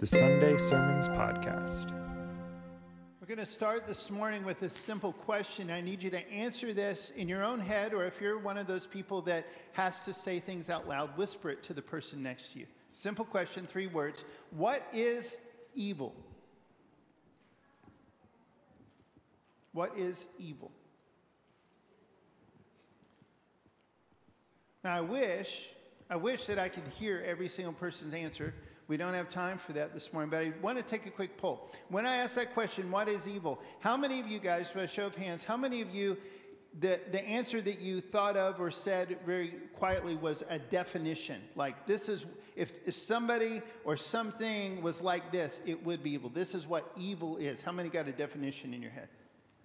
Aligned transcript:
the 0.00 0.06
Sunday 0.06 0.56
Sermons 0.56 1.08
Podcast. 1.08 1.90
We're 3.20 3.26
going 3.26 3.36
to 3.36 3.44
start 3.44 3.86
this 3.86 4.10
morning 4.10 4.46
with 4.46 4.62
a 4.62 4.68
simple 4.70 5.12
question. 5.12 5.70
I 5.70 5.82
need 5.82 6.02
you 6.02 6.08
to 6.08 6.32
answer 6.32 6.72
this 6.72 7.10
in 7.10 7.28
your 7.28 7.44
own 7.44 7.60
head, 7.60 7.92
or 7.92 8.06
if 8.06 8.18
you're 8.18 8.38
one 8.38 8.56
of 8.56 8.66
those 8.66 8.86
people 8.86 9.20
that 9.22 9.46
has 9.72 10.02
to 10.06 10.14
say 10.14 10.40
things 10.40 10.70
out 10.70 10.88
loud, 10.88 11.14
whisper 11.18 11.50
it 11.50 11.62
to 11.64 11.74
the 11.74 11.82
person 11.82 12.22
next 12.22 12.54
to 12.54 12.60
you. 12.60 12.66
Simple 12.94 13.26
question, 13.26 13.66
three 13.66 13.88
words. 13.88 14.24
What 14.52 14.86
is 14.94 15.42
evil? 15.74 16.14
What 19.72 19.98
is 19.98 20.28
evil? 20.38 20.70
Now, 24.82 24.96
I 24.96 25.02
wish, 25.02 25.68
I 26.08 26.16
wish 26.16 26.46
that 26.46 26.58
I 26.58 26.70
could 26.70 26.88
hear 26.88 27.22
every 27.26 27.50
single 27.50 27.74
person's 27.74 28.14
answer. 28.14 28.54
We 28.90 28.96
don't 28.96 29.14
have 29.14 29.28
time 29.28 29.56
for 29.56 29.72
that 29.74 29.94
this 29.94 30.12
morning, 30.12 30.30
but 30.30 30.38
I 30.38 30.52
want 30.60 30.76
to 30.76 30.82
take 30.82 31.06
a 31.06 31.12
quick 31.12 31.36
poll. 31.36 31.70
When 31.90 32.06
I 32.06 32.16
ask 32.16 32.34
that 32.34 32.54
question, 32.54 32.90
what 32.90 33.08
is 33.08 33.28
evil? 33.28 33.62
How 33.78 33.96
many 33.96 34.18
of 34.18 34.26
you 34.26 34.40
guys, 34.40 34.72
by 34.72 34.82
a 34.82 34.88
show 34.88 35.06
of 35.06 35.14
hands, 35.14 35.44
how 35.44 35.56
many 35.56 35.80
of 35.80 35.94
you, 35.94 36.18
the, 36.80 36.98
the 37.12 37.24
answer 37.24 37.60
that 37.60 37.78
you 37.78 38.00
thought 38.00 38.36
of 38.36 38.60
or 38.60 38.72
said 38.72 39.16
very 39.24 39.54
quietly 39.74 40.16
was 40.16 40.42
a 40.50 40.58
definition? 40.58 41.40
Like, 41.54 41.86
this 41.86 42.08
is, 42.08 42.26
if, 42.56 42.84
if 42.84 42.94
somebody 42.94 43.62
or 43.84 43.96
something 43.96 44.82
was 44.82 45.00
like 45.02 45.30
this, 45.30 45.62
it 45.66 45.86
would 45.86 46.02
be 46.02 46.14
evil. 46.14 46.28
This 46.28 46.56
is 46.56 46.66
what 46.66 46.90
evil 46.98 47.36
is. 47.36 47.62
How 47.62 47.70
many 47.70 47.90
got 47.90 48.08
a 48.08 48.12
definition 48.12 48.74
in 48.74 48.82
your 48.82 48.90
head? 48.90 49.06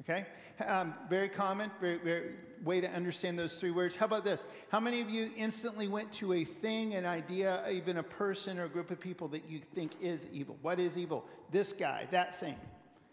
Okay? 0.02 0.26
Um, 0.66 0.94
very 1.09 1.30
common, 1.30 1.72
very, 1.81 1.98
very 1.98 2.31
way 2.63 2.81
to 2.81 2.90
understand 2.90 3.38
those 3.38 3.59
three 3.59 3.72
words. 3.72 3.95
How 3.95 4.05
about 4.05 4.23
this? 4.23 4.45
How 4.70 4.80
many 4.80 5.02
of 5.02 5.09
you 5.09 5.31
instantly 5.36 5.88
went 5.88 6.12
to 6.13 6.34
a 6.34 6.44
thing, 6.44 6.95
an 6.95 7.05
idea, 7.05 7.63
even 7.70 7.98
a 7.98 8.03
person 8.03 8.58
or 8.59 8.66
a 8.66 8.70
group 8.70 8.91
of 8.91 9.00
people 9.00 9.27
that 9.30 9.50
you 9.50 9.59
think 9.59 9.91
is 10.02 10.27
evil? 10.31 10.58
What 10.62 10.80
is 10.80 10.98
evil? 10.98 11.26
This 11.52 11.73
guy, 11.73 12.08
that 12.12 12.39
thing. 12.39 12.55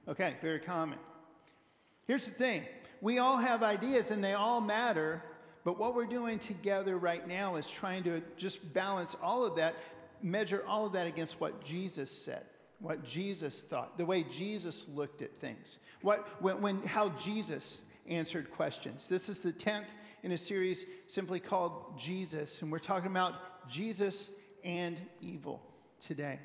Okay, 0.08 0.34
very 0.40 0.60
common. 0.60 0.98
Here's 2.06 2.26
the 2.26 2.32
thing 2.32 2.64
we 3.00 3.18
all 3.18 3.36
have 3.36 3.62
ideas 3.62 4.10
and 4.10 4.22
they 4.22 4.34
all 4.34 4.60
matter, 4.60 5.22
but 5.64 5.78
what 5.78 5.94
we're 5.94 6.06
doing 6.06 6.38
together 6.38 6.96
right 6.96 7.26
now 7.26 7.56
is 7.56 7.68
trying 7.68 8.04
to 8.04 8.22
just 8.36 8.72
balance 8.72 9.16
all 9.22 9.44
of 9.44 9.56
that, 9.56 9.74
measure 10.22 10.64
all 10.68 10.86
of 10.86 10.92
that 10.92 11.06
against 11.06 11.40
what 11.40 11.64
Jesus 11.64 12.10
said 12.10 12.44
what 12.82 13.04
Jesus 13.04 13.62
thought, 13.62 13.96
the 13.96 14.04
way 14.04 14.24
Jesus 14.24 14.88
looked 14.88 15.22
at 15.22 15.34
things, 15.34 15.78
what, 16.02 16.26
when, 16.42 16.60
when, 16.60 16.82
how 16.82 17.10
Jesus 17.10 17.84
answered 18.08 18.50
questions. 18.50 19.06
This 19.06 19.28
is 19.28 19.40
the 19.40 19.52
10th 19.52 19.86
in 20.24 20.32
a 20.32 20.38
series 20.38 20.84
simply 21.06 21.38
called 21.38 21.98
Jesus, 21.98 22.60
and 22.60 22.70
we're 22.72 22.80
talking 22.80 23.10
about 23.10 23.68
Jesus 23.68 24.32
and 24.64 25.00
evil 25.20 25.62
today. 26.00 26.40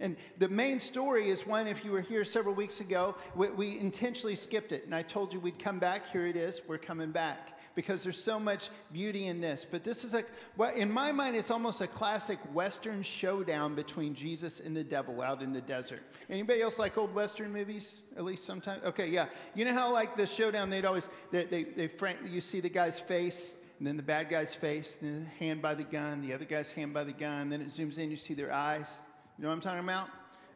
And 0.00 0.16
the 0.38 0.48
main 0.48 0.78
story 0.78 1.28
is 1.28 1.44
one, 1.44 1.66
if 1.66 1.84
you 1.84 1.90
were 1.90 2.00
here 2.00 2.24
several 2.24 2.54
weeks 2.54 2.80
ago, 2.80 3.16
we, 3.34 3.50
we 3.50 3.78
intentionally 3.80 4.36
skipped 4.36 4.70
it, 4.70 4.84
and 4.84 4.94
I 4.94 5.02
told 5.02 5.32
you 5.32 5.40
we'd 5.40 5.58
come 5.58 5.80
back. 5.80 6.08
Here 6.10 6.28
it 6.28 6.36
is, 6.36 6.62
we're 6.68 6.78
coming 6.78 7.10
back 7.10 7.57
because 7.78 8.02
there's 8.02 8.20
so 8.20 8.40
much 8.40 8.70
beauty 8.92 9.28
in 9.28 9.40
this. 9.40 9.64
But 9.64 9.84
this 9.84 10.02
is 10.02 10.12
a, 10.12 10.24
well, 10.56 10.74
in 10.74 10.90
my 10.90 11.12
mind, 11.12 11.36
it's 11.36 11.48
almost 11.48 11.80
a 11.80 11.86
classic 11.86 12.36
Western 12.52 13.04
showdown 13.04 13.76
between 13.76 14.16
Jesus 14.16 14.58
and 14.58 14.76
the 14.76 14.82
devil 14.82 15.22
out 15.22 15.42
in 15.42 15.52
the 15.52 15.60
desert. 15.60 16.02
Anybody 16.28 16.60
else 16.60 16.80
like 16.80 16.98
old 16.98 17.14
Western 17.14 17.52
movies? 17.52 18.02
At 18.16 18.24
least 18.24 18.44
sometimes? 18.44 18.82
Okay, 18.82 19.06
yeah. 19.06 19.26
You 19.54 19.64
know 19.64 19.74
how, 19.74 19.92
like, 19.92 20.16
the 20.16 20.26
showdown, 20.26 20.70
they'd 20.70 20.84
always, 20.84 21.08
they, 21.30 21.44
they, 21.44 21.62
they 21.62 21.88
you 22.28 22.40
see 22.40 22.58
the 22.58 22.68
guy's 22.68 22.98
face, 22.98 23.60
and 23.78 23.86
then 23.86 23.96
the 23.96 24.02
bad 24.02 24.28
guy's 24.28 24.56
face, 24.56 24.96
then 24.96 25.20
the 25.20 25.44
hand 25.44 25.62
by 25.62 25.74
the 25.74 25.84
gun, 25.84 26.20
the 26.20 26.32
other 26.34 26.46
guy's 26.46 26.72
hand 26.72 26.92
by 26.92 27.04
the 27.04 27.12
gun, 27.12 27.48
then 27.48 27.60
it 27.60 27.68
zooms 27.68 28.00
in, 28.00 28.10
you 28.10 28.16
see 28.16 28.34
their 28.34 28.52
eyes. 28.52 28.98
You 29.38 29.44
know 29.44 29.50
what 29.50 29.54
I'm 29.54 29.60
talking 29.60 29.84
about? 29.84 30.08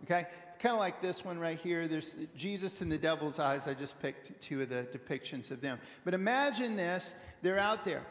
Okay? 0.02 0.26
Kind 0.62 0.74
of 0.74 0.78
like 0.78 1.02
this 1.02 1.24
one 1.24 1.41
right 1.41 1.58
here. 1.58 1.88
There's 1.88 2.14
Jesus 2.36 2.82
and 2.82 2.92
the 2.92 2.96
devil's 2.96 3.41
eyes. 3.41 3.66
I 3.66 3.74
just 3.74 4.00
picked 4.00 4.41
two 4.41 4.62
of 4.62 4.68
the 4.68 4.86
depictions 4.96 5.50
of 5.50 5.60
them. 5.60 5.80
But 6.05 6.14
imagine 6.14 6.77
this 6.77 7.17
they're 7.42 7.58
out 7.58 7.84
there. 7.84 8.06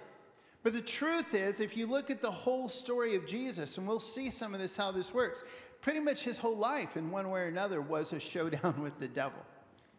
But 0.62 0.74
the 0.74 0.82
truth 0.82 1.34
is, 1.34 1.62
if 1.62 1.78
you 1.78 1.88
look 1.88 2.12
at 2.12 2.22
the 2.22 2.30
whole 2.30 2.68
story 2.68 3.16
of 3.16 3.26
Jesus, 3.26 3.78
and 3.78 3.88
we'll 3.88 4.02
see 4.02 4.30
some 4.30 4.54
of 4.54 4.60
this, 4.60 4.76
how 4.76 4.92
this 4.92 5.14
works, 5.14 5.44
pretty 5.80 6.02
much 6.02 6.24
his 6.24 6.38
whole 6.38 6.58
life, 6.58 6.98
in 6.98 7.10
one 7.10 7.32
way 7.32 7.42
or 7.42 7.48
another, 7.48 7.82
was 7.82 8.12
a 8.12 8.20
showdown 8.20 8.80
with 8.84 9.00
the 9.00 9.08
devil. 9.08 9.40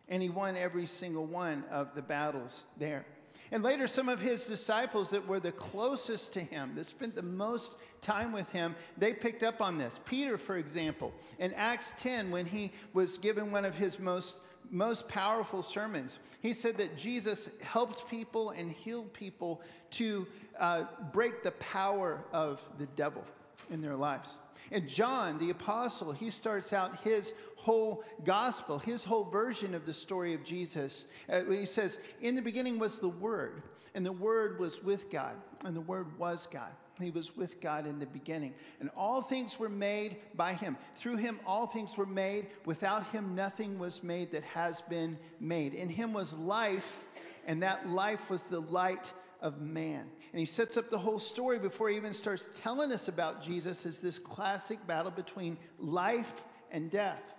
And 0.09 0.23
he 0.23 0.29
won 0.29 0.55
every 0.55 0.87
single 0.87 1.25
one 1.25 1.65
of 1.71 1.95
the 1.95 2.03
battles 2.03 2.65
there. 2.79 3.07
And 3.51 3.63
later, 3.63 3.87
some 3.87 4.09
of 4.09 4.21
his 4.21 4.47
disciples 4.47 5.11
that 5.11 5.27
were 5.27 5.41
the 5.41 5.53
closest 5.53 6.35
to 6.35 6.41
him, 6.41 6.75
that 6.75 6.85
spent 6.85 7.15
the 7.15 7.23
most 7.23 7.75
time 8.03 8.33
with 8.33 8.51
him, 8.51 8.75
they 8.99 9.15
picked 9.15 9.43
up 9.43 9.61
on 9.63 9.79
this. 9.79 10.01
Peter, 10.05 10.37
for 10.37 10.57
example, 10.57 11.15
in 11.39 11.55
Acts 11.55 11.95
10, 12.01 12.31
when 12.31 12.45
he 12.45 12.73
was 12.93 13.17
given 13.17 13.51
one 13.51 13.65
of 13.65 13.77
his 13.77 13.99
most 13.99 14.41
most 14.71 15.09
powerful 15.09 15.63
sermons. 15.63 16.19
He 16.41 16.53
said 16.53 16.79
that 16.79 16.97
Jesus 16.97 17.61
helped 17.61 18.09
people 18.09 18.51
and 18.51 18.73
healed 18.73 19.13
people 19.13 19.61
to 19.91 20.27
uh, 20.59 20.85
break 21.13 21.43
the 21.43 21.51
power 21.53 22.25
of 22.33 22.63
the 22.79 22.87
devil 22.87 23.25
in 23.71 23.83
their 23.83 23.95
lives. 23.95 24.37
And 24.71 24.89
John, 24.89 25.39
the 25.39 25.51
apostle, 25.51 26.13
he 26.13 26.31
starts 26.31 26.73
out 26.73 27.01
his 27.01 27.35
whole 27.57 28.03
gospel, 28.25 28.79
his 28.79 29.05
whole 29.05 29.25
version 29.25 29.75
of 29.75 29.85
the 29.85 29.93
story 29.93 30.33
of 30.33 30.43
Jesus. 30.43 31.09
Uh, 31.31 31.43
he 31.45 31.67
says, 31.67 31.99
In 32.23 32.35
the 32.35 32.43
beginning 32.43 32.79
was 32.79 32.99
the 32.99 33.09
Word, 33.09 33.63
and 33.95 34.05
the 34.05 34.13
Word 34.13 34.59
was 34.59 34.83
with 34.83 35.11
God, 35.11 35.35
and 35.65 35.77
the 35.77 35.83
Word 35.83 36.19
was 36.19 36.47
God. 36.47 36.71
He 37.01 37.11
was 37.11 37.37
with 37.37 37.61
God 37.61 37.87
in 37.87 37.99
the 37.99 38.07
beginning. 38.07 38.55
And 38.81 38.91
all 38.97 39.23
things 39.23 39.59
were 39.59 39.69
made 39.69 40.17
by 40.35 40.55
him. 40.55 40.77
Through 40.97 41.17
him, 41.17 41.41
all 41.47 41.67
things 41.67 41.97
were 41.97 42.07
made. 42.07 42.49
Without 42.65 43.07
him, 43.07 43.35
nothing 43.35 43.79
was 43.79 44.03
made 44.03 44.31
that 44.33 44.45
has 44.45 44.81
been 44.83 45.19
made. 45.41 45.75
In 45.75 45.89
him 45.89 46.13
was 46.13 46.33
life, 46.35 47.05
and 47.47 47.63
that 47.63 47.89
life 47.89 48.31
was 48.31 48.43
the 48.45 48.61
light 48.61 49.13
of 49.41 49.61
man. 49.61 50.07
And 50.33 50.39
he 50.39 50.47
sets 50.47 50.77
up 50.77 50.89
the 50.89 50.99
whole 50.99 51.19
story 51.19 51.59
before 51.59 51.89
he 51.89 51.97
even 51.97 52.13
starts 52.13 52.49
telling 52.59 52.93
us 52.93 53.09
about 53.09 53.43
Jesus 53.43 53.85
as 53.85 54.01
this 54.01 54.19
classic 54.19 54.85
battle 54.87 55.11
between 55.11 55.59
life 55.79 56.45
and 56.71 56.91
death, 56.91 57.35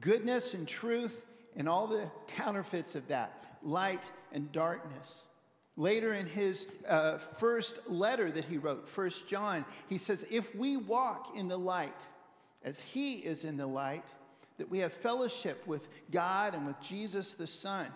goodness 0.00 0.52
and 0.54 0.66
truth, 0.66 1.24
and 1.56 1.68
all 1.68 1.86
the 1.86 2.10
counterfeits 2.28 2.94
of 2.94 3.08
that, 3.08 3.44
light 3.62 4.10
and 4.32 4.52
darkness. 4.52 5.22
Later 5.76 6.14
in 6.14 6.26
his 6.26 6.72
uh, 6.88 7.18
first 7.18 7.88
letter 7.88 8.30
that 8.30 8.46
he 8.46 8.56
wrote, 8.56 8.88
First 8.88 9.28
John, 9.28 9.64
he 9.88 9.98
says, 9.98 10.26
If 10.30 10.54
we 10.54 10.76
walk 10.76 11.36
in 11.36 11.48
the 11.48 11.58
light 11.58 12.06
as 12.64 12.80
he 12.80 13.16
is 13.16 13.44
in 13.44 13.56
the 13.56 13.66
light, 13.66 14.04
that 14.58 14.70
we 14.70 14.78
have 14.78 14.92
fellowship 14.92 15.66
with 15.66 15.88
God 16.10 16.54
and 16.54 16.66
with 16.66 16.80
Jesus 16.80 17.34
the 17.34 17.46
Son. 17.46 17.88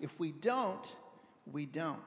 If 0.00 0.18
we 0.18 0.32
don't, 0.32 0.94
we 1.52 1.66
don't. 1.66 1.98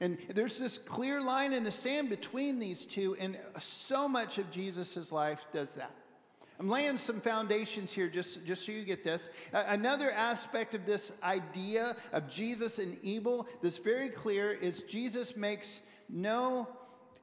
And 0.00 0.18
there's 0.28 0.58
this 0.58 0.76
clear 0.76 1.20
line 1.20 1.52
in 1.52 1.62
the 1.62 1.70
sand 1.70 2.10
between 2.10 2.58
these 2.58 2.84
two, 2.84 3.16
and 3.20 3.38
so 3.60 4.08
much 4.08 4.38
of 4.38 4.50
Jesus' 4.50 5.12
life 5.12 5.46
does 5.52 5.76
that. 5.76 5.92
I'm 6.60 6.68
laying 6.68 6.96
some 6.96 7.20
foundations 7.20 7.92
here 7.92 8.08
just, 8.08 8.46
just 8.46 8.64
so 8.64 8.72
you 8.72 8.84
get 8.84 9.02
this. 9.02 9.30
Uh, 9.52 9.64
another 9.68 10.10
aspect 10.12 10.74
of 10.74 10.86
this 10.86 11.20
idea 11.22 11.96
of 12.12 12.28
Jesus 12.28 12.78
and 12.78 12.96
evil 13.02 13.48
that's 13.62 13.78
very 13.78 14.08
clear 14.08 14.52
is 14.52 14.82
Jesus 14.82 15.36
makes 15.36 15.86
no 16.08 16.68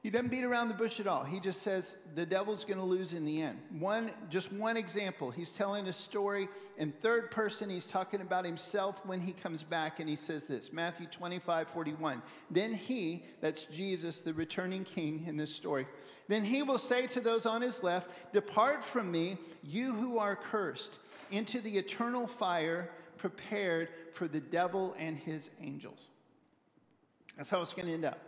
he 0.02 0.10
doesn't 0.10 0.32
beat 0.32 0.42
around 0.42 0.66
the 0.66 0.74
bush 0.74 0.98
at 0.98 1.06
all. 1.06 1.22
He 1.22 1.38
just 1.38 1.62
says 1.62 2.08
the 2.16 2.26
devil's 2.26 2.64
going 2.64 2.80
to 2.80 2.84
lose 2.84 3.12
in 3.12 3.24
the 3.24 3.40
end. 3.40 3.60
One, 3.78 4.10
just 4.30 4.52
one 4.52 4.76
example. 4.76 5.30
He's 5.30 5.54
telling 5.54 5.86
a 5.86 5.92
story 5.92 6.48
in 6.76 6.90
third 6.90 7.30
person. 7.30 7.70
He's 7.70 7.86
talking 7.86 8.20
about 8.20 8.44
himself 8.44 9.06
when 9.06 9.20
he 9.20 9.30
comes 9.30 9.62
back, 9.62 10.00
and 10.00 10.08
he 10.08 10.16
says 10.16 10.48
this 10.48 10.72
Matthew 10.72 11.06
25, 11.06 11.68
41. 11.68 12.20
Then 12.50 12.74
he, 12.74 13.24
that's 13.40 13.62
Jesus, 13.64 14.22
the 14.22 14.34
returning 14.34 14.82
king 14.82 15.22
in 15.28 15.36
this 15.36 15.54
story, 15.54 15.86
then 16.28 16.44
he 16.44 16.62
will 16.62 16.78
say 16.78 17.06
to 17.08 17.20
those 17.20 17.46
on 17.46 17.62
his 17.62 17.82
left, 17.82 18.08
Depart 18.32 18.84
from 18.84 19.10
me, 19.10 19.38
you 19.62 19.92
who 19.92 20.18
are 20.18 20.36
cursed, 20.36 20.98
into 21.30 21.60
the 21.60 21.78
eternal 21.78 22.26
fire 22.26 22.90
prepared 23.16 23.88
for 24.12 24.28
the 24.28 24.40
devil 24.40 24.94
and 24.98 25.16
his 25.16 25.50
angels. 25.60 26.06
That's 27.36 27.50
how 27.50 27.60
it's 27.60 27.72
going 27.72 27.86
to 27.86 27.94
end 27.94 28.04
up. 28.04 28.18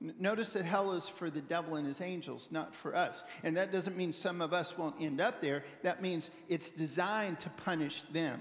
Notice 0.00 0.52
that 0.52 0.64
hell 0.64 0.92
is 0.92 1.08
for 1.08 1.28
the 1.28 1.40
devil 1.40 1.74
and 1.74 1.84
his 1.84 2.00
angels, 2.00 2.52
not 2.52 2.72
for 2.72 2.94
us. 2.94 3.24
And 3.42 3.56
that 3.56 3.72
doesn't 3.72 3.96
mean 3.96 4.12
some 4.12 4.40
of 4.40 4.52
us 4.52 4.78
won't 4.78 4.94
end 5.00 5.20
up 5.20 5.40
there. 5.40 5.64
That 5.82 6.00
means 6.00 6.30
it's 6.48 6.70
designed 6.70 7.40
to 7.40 7.50
punish 7.50 8.02
them. 8.02 8.40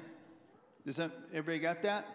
Does 0.86 0.98
that, 0.98 1.12
everybody 1.34 1.60
got 1.60 1.82
that? 1.82 2.06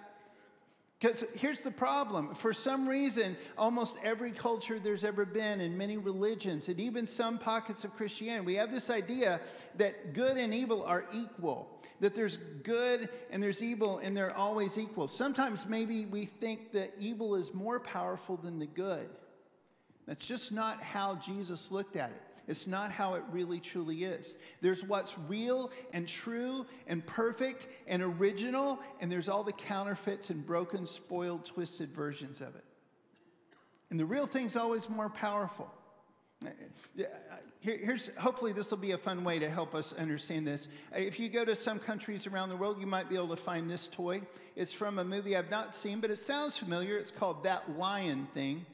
Because 1.03 1.25
here's 1.35 1.63
the 1.63 1.71
problem. 1.73 2.33
For 2.33 2.53
some 2.53 2.89
reason, 2.89 3.37
almost 3.59 3.99
every 4.05 4.31
culture 4.31 4.79
there's 4.79 5.03
ever 5.03 5.25
been, 5.25 5.61
in 5.61 5.77
many 5.77 5.97
religions, 5.97 6.69
and 6.69 6.79
even 6.79 7.09
some 7.09 7.39
pockets 7.39 7.83
of 7.83 7.91
Christianity, 7.97 8.47
we 8.47 8.55
have 8.55 8.71
this 8.71 8.89
idea 8.89 9.41
that 9.79 10.15
good 10.15 10.37
and 10.37 10.55
evil 10.55 10.85
are 10.85 11.07
equal. 11.13 11.83
That 11.99 12.15
there's 12.15 12.37
good 12.37 13.09
and 13.33 13.43
there's 13.43 13.65
evil, 13.65 13.99
and 13.99 14.17
they're 14.17 14.37
always 14.37 14.79
equal. 14.79 15.09
Sometimes 15.09 15.67
maybe 15.67 16.05
we 16.05 16.25
think 16.25 16.71
that 16.71 16.93
evil 16.97 17.35
is 17.35 17.53
more 17.53 17.81
powerful 17.81 18.37
than 18.37 18.61
the 18.61 18.67
good. 18.67 19.09
That's 20.07 20.25
just 20.25 20.53
not 20.53 20.81
how 20.85 21.17
Jesus 21.17 21.73
looked 21.73 21.97
at 21.97 22.11
it. 22.11 22.23
It's 22.49 22.67
not 22.67 22.91
how 22.91 23.15
it 23.15 23.23
really 23.31 23.61
truly 23.61 24.05
is. 24.05 24.37
There's 24.61 24.83
what's 24.83 25.19
real 25.19 25.71
and 25.93 26.09
true 26.09 26.67
and 26.87 27.05
perfect 27.07 27.69
and 27.87 28.03
original, 28.03 28.81
and 29.01 29.11
there's 29.11 29.29
all 29.29 29.45
the 29.45 29.53
counterfeits 29.53 30.31
and 30.31 30.45
broken, 30.45 30.85
spoiled, 30.87 31.45
twisted 31.45 31.91
versions 31.91 32.41
of 32.41 32.55
it. 32.57 32.65
And 33.91 34.01
the 34.01 34.07
real 34.07 34.27
thing's 34.27 34.57
always 34.57 34.89
more 34.89 35.09
powerful. 35.09 35.71
Uh, 36.45 36.49
uh, 37.01 37.05
here's 37.61 38.15
hopefully 38.17 38.53
this 38.53 38.71
will 38.71 38.79
be 38.79 38.91
a 38.91 38.99
fun 38.99 39.23
way 39.23 39.39
to 39.39 39.49
help 39.49 39.75
us 39.75 39.93
understand 39.93 40.47
this. 40.47 40.67
Uh, 40.93 40.99
if 40.99 41.21
you 41.21 41.29
go 41.29 41.45
to 41.45 41.55
some 41.55 41.79
countries 41.79 42.27
around 42.27 42.49
the 42.49 42.57
world, 42.57 42.81
you 42.81 42.87
might 42.87 43.09
be 43.09 43.15
able 43.15 43.29
to 43.29 43.37
find 43.37 43.71
this 43.71 43.87
toy. 43.87 44.21
It's 44.57 44.73
from 44.73 44.99
a 44.99 45.05
movie 45.05 45.37
I've 45.37 45.51
not 45.51 45.75
seen, 45.75 46.01
but 46.01 46.11
it 46.11 46.17
sounds 46.17 46.57
familiar. 46.57 46.99
It's 46.99 47.11
called 47.11 47.45
That 47.45 47.79
Lion 47.79 48.27
Thing. 48.35 48.67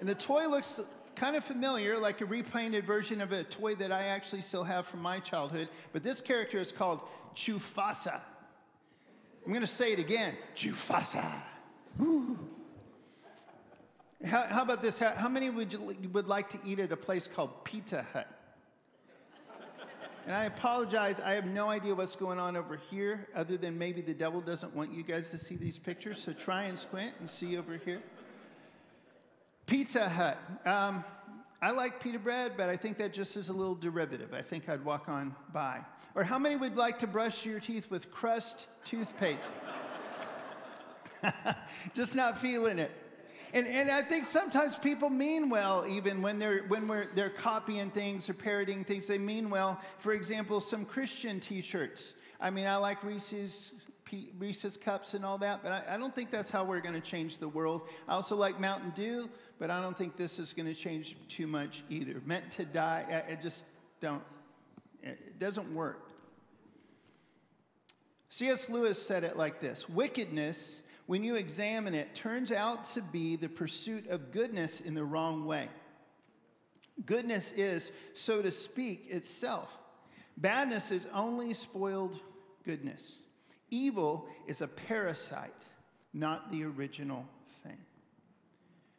And 0.00 0.08
the 0.08 0.14
toy 0.14 0.48
looks 0.48 0.80
kind 1.16 1.36
of 1.36 1.44
familiar, 1.44 1.98
like 1.98 2.20
a 2.20 2.26
repainted 2.26 2.84
version 2.84 3.20
of 3.20 3.32
a 3.32 3.44
toy 3.44 3.74
that 3.76 3.92
I 3.92 4.04
actually 4.04 4.42
still 4.42 4.64
have 4.64 4.86
from 4.86 5.00
my 5.00 5.20
childhood. 5.20 5.68
But 5.92 6.02
this 6.02 6.20
character 6.20 6.58
is 6.58 6.72
called 6.72 7.00
Chufasa. 7.34 8.20
I'm 9.44 9.52
going 9.52 9.60
to 9.60 9.66
say 9.66 9.92
it 9.92 9.98
again 9.98 10.34
Chufasa. 10.56 11.24
How, 14.24 14.42
how, 14.48 14.62
about 14.62 14.80
this? 14.80 14.98
How, 14.98 15.10
how 15.10 15.28
many 15.28 15.50
would, 15.50 15.72
you, 15.72 16.08
would 16.12 16.28
like 16.28 16.48
to 16.50 16.58
eat 16.64 16.78
at 16.78 16.90
a 16.90 16.96
place 16.96 17.26
called 17.26 17.64
Pizza 17.64 18.06
Hut? 18.12 18.28
And 20.26 20.34
I 20.34 20.44
apologize, 20.44 21.20
I 21.20 21.32
have 21.32 21.44
no 21.44 21.68
idea 21.68 21.94
what's 21.94 22.16
going 22.16 22.38
on 22.38 22.56
over 22.56 22.76
here, 22.76 23.28
other 23.34 23.58
than 23.58 23.76
maybe 23.76 24.00
the 24.00 24.14
devil 24.14 24.40
doesn't 24.40 24.74
want 24.74 24.90
you 24.90 25.02
guys 25.02 25.30
to 25.32 25.38
see 25.38 25.56
these 25.56 25.76
pictures. 25.76 26.18
So 26.18 26.32
try 26.32 26.62
and 26.62 26.78
squint 26.78 27.12
and 27.20 27.28
see 27.28 27.58
over 27.58 27.78
here. 27.84 28.02
Pizza 29.66 30.08
Hut. 30.08 30.38
Um, 30.64 31.04
I 31.62 31.70
like 31.70 32.00
pita 32.00 32.18
bread, 32.18 32.52
but 32.56 32.68
I 32.68 32.76
think 32.76 32.98
that 32.98 33.12
just 33.12 33.36
is 33.36 33.48
a 33.48 33.52
little 33.52 33.74
derivative. 33.74 34.34
I 34.34 34.42
think 34.42 34.68
I'd 34.68 34.84
walk 34.84 35.08
on 35.08 35.34
by. 35.52 35.80
Or 36.14 36.22
how 36.22 36.38
many 36.38 36.56
would 36.56 36.76
like 36.76 36.98
to 37.00 37.06
brush 37.06 37.46
your 37.46 37.58
teeth 37.58 37.90
with 37.90 38.10
crust 38.10 38.68
toothpaste? 38.84 39.50
just 41.94 42.14
not 42.14 42.38
feeling 42.38 42.78
it. 42.78 42.90
And, 43.54 43.66
and 43.68 43.90
I 43.90 44.02
think 44.02 44.24
sometimes 44.24 44.76
people 44.76 45.08
mean 45.08 45.48
well, 45.48 45.86
even 45.88 46.22
when 46.22 46.38
they're, 46.38 46.64
when 46.64 46.88
we're, 46.88 47.06
they're 47.14 47.30
copying 47.30 47.90
things 47.90 48.28
or 48.28 48.34
parroting 48.34 48.84
things, 48.84 49.06
they 49.06 49.16
mean 49.16 49.48
well. 49.48 49.80
For 49.98 50.12
example, 50.12 50.60
some 50.60 50.84
Christian 50.84 51.40
t 51.40 51.62
shirts. 51.62 52.14
I 52.40 52.50
mean, 52.50 52.66
I 52.66 52.76
like 52.76 53.02
Reese's, 53.04 53.80
Reese's 54.38 54.76
cups 54.76 55.14
and 55.14 55.24
all 55.24 55.38
that, 55.38 55.62
but 55.62 55.70
I, 55.70 55.94
I 55.94 55.96
don't 55.96 56.14
think 56.14 56.30
that's 56.30 56.50
how 56.50 56.64
we're 56.64 56.80
going 56.80 56.94
to 56.94 57.00
change 57.00 57.38
the 57.38 57.48
world. 57.48 57.88
I 58.08 58.14
also 58.14 58.34
like 58.36 58.58
Mountain 58.60 58.90
Dew, 58.96 59.30
but 59.58 59.70
I 59.70 59.80
don't 59.80 59.96
think 59.96 60.16
this 60.16 60.38
is 60.38 60.52
going 60.52 60.66
to 60.66 60.74
change 60.74 61.16
too 61.28 61.46
much 61.46 61.82
either. 61.88 62.20
Meant 62.24 62.50
to 62.52 62.64
die, 62.64 63.24
I, 63.28 63.32
I 63.32 63.36
just 63.36 63.66
don't, 64.00 64.22
it 65.02 65.38
doesn't 65.38 65.72
work. 65.74 66.10
C.S. 68.28 68.68
Lewis 68.68 69.00
said 69.00 69.22
it 69.22 69.36
like 69.36 69.60
this 69.60 69.88
Wickedness 69.88 70.82
when 71.06 71.22
you 71.22 71.34
examine 71.34 71.94
it, 71.94 72.14
turns 72.14 72.50
out 72.50 72.84
to 72.84 73.02
be 73.02 73.36
the 73.36 73.48
pursuit 73.48 74.08
of 74.08 74.32
goodness 74.32 74.80
in 74.80 74.94
the 74.94 75.04
wrong 75.04 75.44
way. 75.44 75.68
Goodness 77.04 77.52
is, 77.52 77.92
so 78.14 78.40
to 78.40 78.50
speak, 78.50 79.08
itself. 79.10 79.78
Badness 80.36 80.90
is 80.90 81.06
only 81.12 81.52
spoiled 81.52 82.18
goodness. 82.64 83.18
Evil 83.70 84.26
is 84.46 84.62
a 84.62 84.68
parasite, 84.68 85.52
not 86.14 86.50
the 86.50 86.64
original. 86.64 87.26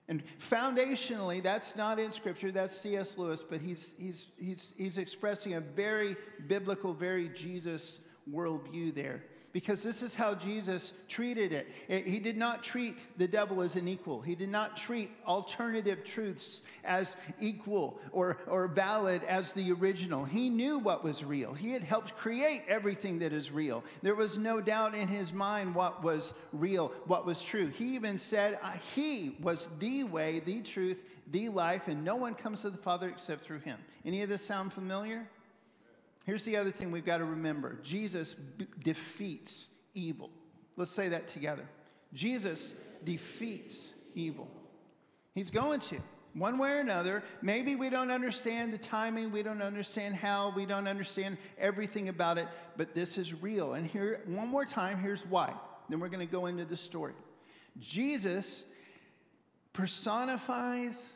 And 0.08 0.24
foundationally, 0.40 1.42
that's 1.42 1.76
not 1.76 1.98
in 1.98 2.12
Scripture, 2.12 2.52
that's 2.52 2.78
C.S. 2.78 3.18
Lewis, 3.18 3.42
but 3.42 3.60
he's, 3.60 3.96
he's, 4.00 4.28
he's, 4.40 4.74
he's 4.78 4.98
expressing 4.98 5.56
a 5.56 5.62
very 5.62 6.16
biblical, 6.48 6.94
very 6.94 7.30
Jesus 7.30 8.02
worldview 8.32 8.94
there 8.94 9.24
because 9.56 9.82
this 9.82 10.04
is 10.04 10.14
how 10.14 10.36
Jesus 10.36 10.92
treated 11.08 11.54
it. 11.54 12.06
He 12.06 12.20
did 12.20 12.36
not 12.36 12.62
treat 12.62 13.02
the 13.18 13.26
devil 13.26 13.62
as 13.62 13.78
an 13.78 13.88
equal, 13.88 14.20
he 14.20 14.36
did 14.36 14.50
not 14.50 14.76
treat 14.76 15.10
alternative 15.26 16.04
truths 16.04 16.64
as 16.84 17.16
equal 17.40 17.98
or, 18.12 18.38
or 18.48 18.68
valid 18.68 19.24
as 19.24 19.54
the 19.54 19.72
original. 19.72 20.26
He 20.26 20.50
knew 20.50 20.78
what 20.78 21.06
was 21.06 21.24
real, 21.24 21.54
he 21.54 21.72
had 21.72 21.84
helped 21.84 22.18
create 22.18 22.64
everything 22.68 23.18
that 23.20 23.32
is 23.32 23.50
real. 23.50 23.82
There 24.02 24.14
was 24.14 24.38
no 24.38 24.60
doubt 24.60 24.94
in 24.94 25.08
his 25.08 25.32
mind 25.32 25.74
what 25.74 26.04
was 26.04 26.34
real, 26.52 26.92
what 27.06 27.26
was 27.26 27.42
true. 27.42 27.68
He 27.68 27.96
even 27.96 28.18
said 28.18 28.60
he 28.94 29.38
was 29.42 29.70
the 29.80 30.04
way, 30.04 30.42
the 30.42 30.64
truth, 30.64 31.06
the 31.32 31.48
life, 31.48 31.88
and 31.88 32.04
no 32.04 32.18
one 32.18 32.36
comes 32.36 32.64
to 32.64 32.72
the 32.72 32.78
Father 32.78 33.08
except 33.08 33.46
through 33.46 33.60
him. 33.60 33.80
Any 34.04 34.22
of 34.22 34.28
this 34.28 34.46
sound 34.46 34.74
familiar? 34.74 35.30
Here's 36.26 36.44
the 36.44 36.58
other 36.58 36.72
thing 36.72 36.92
we've 36.92 37.06
got 37.06 37.18
to 37.18 37.26
remember 37.26 37.78
Jesus 37.84 38.34
b- 38.34 38.68
defeats 38.84 39.70
evil. 39.94 40.30
Let's 40.76 40.92
say 40.92 41.10
that 41.10 41.28
together. 41.28 41.68
Jesus 42.14 42.80
defeats 43.04 43.94
evil. 44.16 44.50
He's 45.34 45.52
going 45.52 45.80
to, 45.82 45.98
one 46.34 46.58
way 46.58 46.72
or 46.72 46.80
another. 46.80 47.24
Maybe 47.42 47.76
we 47.76 47.90
don't 47.90 48.10
understand 48.10 48.74
the 48.74 48.78
timing, 48.78 49.32
we 49.32 49.44
don't 49.44 49.62
understand 49.62 50.16
how, 50.16 50.52
we 50.56 50.66
don't 50.66 50.88
understand 50.88 51.38
everything 51.58 52.10
about 52.10 52.38
it, 52.38 52.48
but 52.76 52.96
this 52.96 53.18
is 53.18 53.34
real. 53.34 53.74
And 53.74 53.86
here, 53.86 54.22
one 54.26 54.48
more 54.48 54.66
time, 54.66 54.98
here's 54.98 55.26
why. 55.26 55.54
Then 55.90 56.00
we're 56.00 56.10
going 56.10 56.26
to 56.26 56.32
go 56.32 56.48
into 56.48 56.66
the 56.66 56.78
story. 56.78 57.14
Jesus 57.80 58.72
personifies 59.74 61.14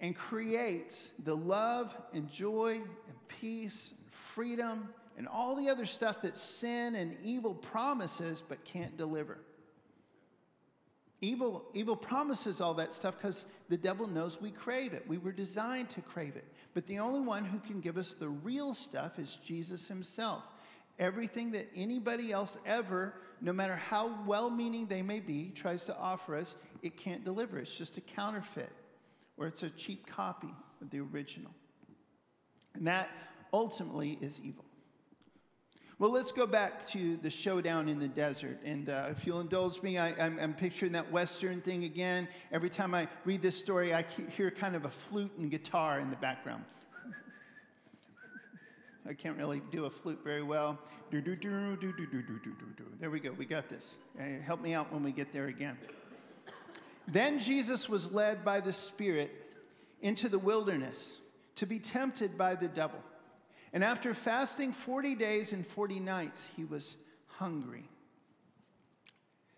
and 0.00 0.16
creates 0.16 1.10
the 1.24 1.34
love 1.36 1.96
and 2.12 2.30
joy 2.30 2.74
and 2.74 3.28
peace 3.28 3.94
freedom, 4.34 4.88
and 5.16 5.28
all 5.28 5.54
the 5.54 5.68
other 5.68 5.86
stuff 5.86 6.22
that 6.22 6.36
sin 6.36 6.96
and 6.96 7.16
evil 7.22 7.54
promises 7.54 8.40
but 8.40 8.64
can't 8.64 8.96
deliver. 8.96 9.38
Evil, 11.20 11.64
evil 11.72 11.96
promises 11.96 12.60
all 12.60 12.74
that 12.74 12.92
stuff 12.92 13.16
because 13.16 13.46
the 13.68 13.76
devil 13.76 14.06
knows 14.06 14.42
we 14.42 14.50
crave 14.50 14.92
it. 14.92 15.04
We 15.06 15.18
were 15.18 15.32
designed 15.32 15.88
to 15.90 16.02
crave 16.02 16.36
it. 16.36 16.44
But 16.74 16.86
the 16.86 16.98
only 16.98 17.20
one 17.20 17.44
who 17.44 17.60
can 17.60 17.80
give 17.80 17.96
us 17.96 18.12
the 18.12 18.28
real 18.28 18.74
stuff 18.74 19.18
is 19.18 19.36
Jesus 19.36 19.86
himself. 19.86 20.42
Everything 20.98 21.52
that 21.52 21.68
anybody 21.74 22.32
else 22.32 22.58
ever, 22.66 23.14
no 23.40 23.52
matter 23.52 23.76
how 23.76 24.18
well 24.26 24.50
meaning 24.50 24.86
they 24.86 25.02
may 25.02 25.20
be, 25.20 25.52
tries 25.54 25.84
to 25.86 25.96
offer 25.96 26.36
us, 26.36 26.56
it 26.82 26.96
can't 26.96 27.24
deliver. 27.24 27.58
It's 27.58 27.78
just 27.78 27.96
a 27.96 28.00
counterfeit 28.00 28.70
or 29.36 29.46
it's 29.46 29.62
a 29.62 29.70
cheap 29.70 30.06
copy 30.06 30.52
of 30.82 30.90
the 30.90 31.00
original. 31.00 31.52
And 32.74 32.86
that 32.86 33.08
ultimately 33.54 34.18
is 34.20 34.40
evil. 34.42 34.64
Well, 36.00 36.10
let's 36.10 36.32
go 36.32 36.44
back 36.44 36.84
to 36.88 37.16
the 37.18 37.30
showdown 37.30 37.88
in 37.88 38.00
the 38.00 38.08
desert. 38.08 38.58
And 38.64 38.88
uh, 38.90 39.06
if 39.10 39.24
you'll 39.24 39.40
indulge 39.40 39.80
me, 39.80 39.96
I, 39.96 40.08
am 40.18 40.52
picturing 40.52 40.90
that 40.92 41.10
Western 41.12 41.60
thing 41.60 41.84
again. 41.84 42.26
Every 42.50 42.68
time 42.68 42.94
I 42.94 43.06
read 43.24 43.42
this 43.42 43.56
story, 43.56 43.94
I 43.94 44.04
hear 44.36 44.50
kind 44.50 44.74
of 44.74 44.86
a 44.86 44.90
flute 44.90 45.30
and 45.38 45.52
guitar 45.52 46.00
in 46.00 46.10
the 46.10 46.16
background. 46.16 46.64
I 49.08 49.12
can't 49.12 49.38
really 49.38 49.62
do 49.70 49.84
a 49.84 49.90
flute 49.90 50.18
very 50.24 50.42
well. 50.42 50.80
There 51.12 53.10
we 53.10 53.20
go, 53.20 53.30
we 53.32 53.44
got 53.44 53.68
this. 53.68 53.98
Help 54.44 54.60
me 54.60 54.74
out 54.74 54.92
when 54.92 55.04
we 55.04 55.12
get 55.12 55.32
there 55.32 55.46
again. 55.46 55.78
Then 57.06 57.38
Jesus 57.38 57.88
was 57.88 58.12
led 58.12 58.44
by 58.44 58.58
the 58.58 58.72
Spirit 58.72 59.30
into 60.02 60.28
the 60.28 60.40
wilderness 60.40 61.20
to 61.54 61.66
be 61.66 61.78
tempted 61.78 62.36
by 62.36 62.56
the 62.56 62.66
devil. 62.66 62.98
And 63.74 63.82
after 63.82 64.14
fasting 64.14 64.72
40 64.72 65.16
days 65.16 65.52
and 65.52 65.66
40 65.66 65.98
nights, 65.98 66.48
he 66.56 66.64
was 66.64 66.96
hungry. 67.26 67.82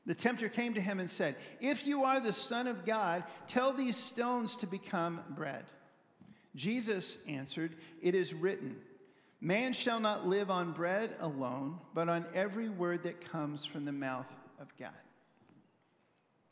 The 0.07 0.15
tempter 0.15 0.49
came 0.49 0.73
to 0.73 0.81
him 0.81 0.99
and 0.99 1.11
said, 1.11 1.37
If 1.61 1.87
you 1.87 2.05
are 2.05 2.19
the 2.19 2.33
Son 2.33 2.67
of 2.67 2.87
God, 2.87 3.25
tell 3.47 3.75
these 3.75 3.97
stones 3.97 4.57
to 4.57 4.67
become 4.67 5.23
bread. 5.31 5.65
Jesus 6.55 7.23
answered, 7.29 7.73
It 8.01 8.15
is 8.15 8.33
written, 8.33 8.77
Man 9.43 9.75
shall 9.75 10.01
not 10.01 10.27
live 10.27 10.51
on 10.51 10.73
bread 10.73 11.11
alone, 11.21 11.79
but 11.93 12.09
on 12.09 12.25
every 12.35 12.71
word 12.71 13.03
that 13.03 13.21
comes 13.21 13.67
from 13.67 13.85
the 13.85 13.93
mouth 13.93 14.35
of 14.59 14.75
God. 14.79 14.93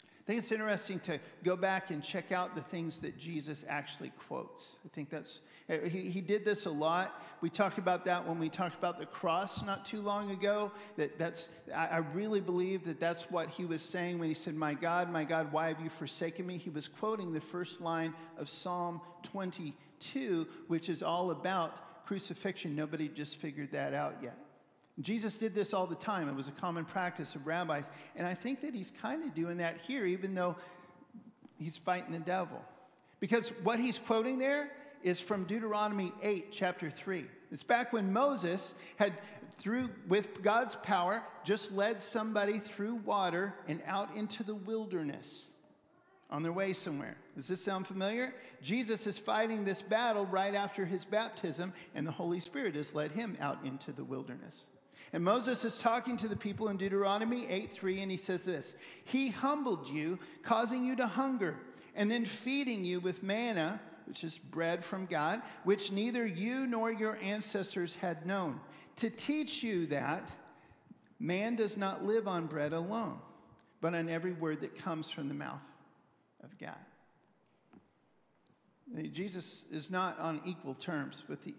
I 0.02 0.26
think 0.26 0.38
it's 0.38 0.52
interesting 0.52 1.00
to 1.00 1.18
go 1.44 1.56
back 1.56 1.90
and 1.90 2.04
check 2.04 2.30
out 2.30 2.54
the 2.54 2.60
things 2.60 3.00
that 3.00 3.18
Jesus 3.18 3.64
actually 3.68 4.12
quotes. 4.18 4.76
I 4.84 4.88
think 4.88 5.08
that's 5.08 5.40
he, 5.68 6.10
he 6.10 6.20
did 6.20 6.44
this 6.44 6.66
a 6.66 6.70
lot. 6.70 7.22
We 7.44 7.50
talked 7.50 7.76
about 7.76 8.06
that 8.06 8.26
when 8.26 8.38
we 8.38 8.48
talked 8.48 8.74
about 8.74 8.98
the 8.98 9.04
cross 9.04 9.62
not 9.62 9.84
too 9.84 10.00
long 10.00 10.30
ago. 10.30 10.72
That 10.96 11.18
that's 11.18 11.50
I, 11.76 11.98
really 11.98 12.40
believe 12.40 12.86
that 12.86 12.98
that's 12.98 13.30
what 13.30 13.50
he 13.50 13.66
was 13.66 13.82
saying 13.82 14.18
when 14.18 14.28
he 14.28 14.34
said, 14.34 14.54
"My 14.54 14.72
God, 14.72 15.12
my 15.12 15.24
God, 15.24 15.52
why 15.52 15.68
have 15.68 15.78
you 15.78 15.90
forsaken 15.90 16.46
me?" 16.46 16.56
He 16.56 16.70
was 16.70 16.88
quoting 16.88 17.34
the 17.34 17.42
first 17.42 17.82
line 17.82 18.14
of 18.38 18.48
Psalm 18.48 19.02
22, 19.24 20.46
which 20.68 20.88
is 20.88 21.02
all 21.02 21.32
about 21.32 22.06
crucifixion. 22.06 22.74
Nobody 22.74 23.08
just 23.08 23.36
figured 23.36 23.72
that 23.72 23.92
out 23.92 24.14
yet. 24.22 24.38
Jesus 25.02 25.36
did 25.36 25.54
this 25.54 25.74
all 25.74 25.86
the 25.86 25.96
time. 25.96 26.30
It 26.30 26.34
was 26.34 26.48
a 26.48 26.52
common 26.52 26.86
practice 26.86 27.34
of 27.34 27.46
rabbis. 27.46 27.92
And 28.16 28.26
I 28.26 28.32
think 28.32 28.62
that 28.62 28.74
he's 28.74 28.90
kind 28.90 29.22
of 29.22 29.34
doing 29.34 29.58
that 29.58 29.82
here, 29.82 30.06
even 30.06 30.34
though 30.34 30.56
he's 31.58 31.76
fighting 31.76 32.12
the 32.12 32.20
devil. 32.20 32.64
Because 33.20 33.50
what 33.64 33.78
he's 33.78 33.98
quoting 33.98 34.38
there 34.38 34.70
is 35.04 35.20
from 35.20 35.44
Deuteronomy 35.44 36.12
8, 36.22 36.50
chapter 36.50 36.90
3. 36.90 37.26
It's 37.52 37.62
back 37.62 37.92
when 37.92 38.12
Moses 38.12 38.80
had, 38.96 39.12
through 39.58 39.90
with 40.08 40.42
God's 40.42 40.74
power, 40.76 41.22
just 41.44 41.72
led 41.72 42.00
somebody 42.00 42.58
through 42.58 42.96
water 42.96 43.54
and 43.68 43.80
out 43.86 44.16
into 44.16 44.42
the 44.42 44.54
wilderness 44.54 45.50
on 46.30 46.42
their 46.42 46.52
way 46.52 46.72
somewhere. 46.72 47.16
Does 47.36 47.46
this 47.46 47.62
sound 47.62 47.86
familiar? 47.86 48.34
Jesus 48.62 49.06
is 49.06 49.18
fighting 49.18 49.64
this 49.64 49.82
battle 49.82 50.24
right 50.26 50.54
after 50.54 50.86
his 50.86 51.04
baptism, 51.04 51.74
and 51.94 52.06
the 52.06 52.10
Holy 52.10 52.40
Spirit 52.40 52.74
has 52.74 52.94
led 52.94 53.12
him 53.12 53.36
out 53.40 53.58
into 53.62 53.92
the 53.92 54.04
wilderness. 54.04 54.62
And 55.12 55.22
Moses 55.22 55.64
is 55.64 55.78
talking 55.78 56.16
to 56.16 56.28
the 56.28 56.34
people 56.34 56.70
in 56.70 56.78
Deuteronomy 56.78 57.46
8 57.48 57.70
3, 57.70 58.00
and 58.00 58.10
he 58.10 58.16
says 58.16 58.44
this 58.46 58.78
He 59.04 59.28
humbled 59.28 59.88
you, 59.88 60.18
causing 60.42 60.84
you 60.84 60.96
to 60.96 61.06
hunger, 61.06 61.56
and 61.94 62.10
then 62.10 62.24
feeding 62.24 62.86
you 62.86 63.00
with 63.00 63.22
manna, 63.22 63.80
which 64.06 64.24
is 64.24 64.38
bread 64.38 64.84
from 64.84 65.06
God, 65.06 65.42
which 65.64 65.92
neither 65.92 66.26
you 66.26 66.66
nor 66.66 66.92
your 66.92 67.18
ancestors 67.22 67.96
had 67.96 68.26
known, 68.26 68.60
to 68.96 69.10
teach 69.10 69.62
you 69.62 69.86
that 69.86 70.32
man 71.18 71.56
does 71.56 71.76
not 71.76 72.04
live 72.04 72.28
on 72.28 72.46
bread 72.46 72.72
alone, 72.72 73.18
but 73.80 73.94
on 73.94 74.08
every 74.08 74.32
word 74.32 74.60
that 74.60 74.78
comes 74.78 75.10
from 75.10 75.28
the 75.28 75.34
mouth 75.34 75.62
of 76.42 76.56
God. 76.58 76.76
Jesus 79.12 79.64
is 79.72 79.90
not 79.90 80.18
on 80.20 80.40
equal 80.44 80.74
terms 80.74 81.24
with 81.28 81.42
the 81.42 81.54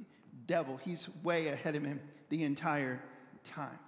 devil. 0.45 0.77
He's 0.77 1.09
way 1.23 1.47
ahead 1.47 1.75
of 1.75 1.83
him 1.83 1.99
the 2.29 2.43
entire 2.43 3.01
time. 3.43 3.79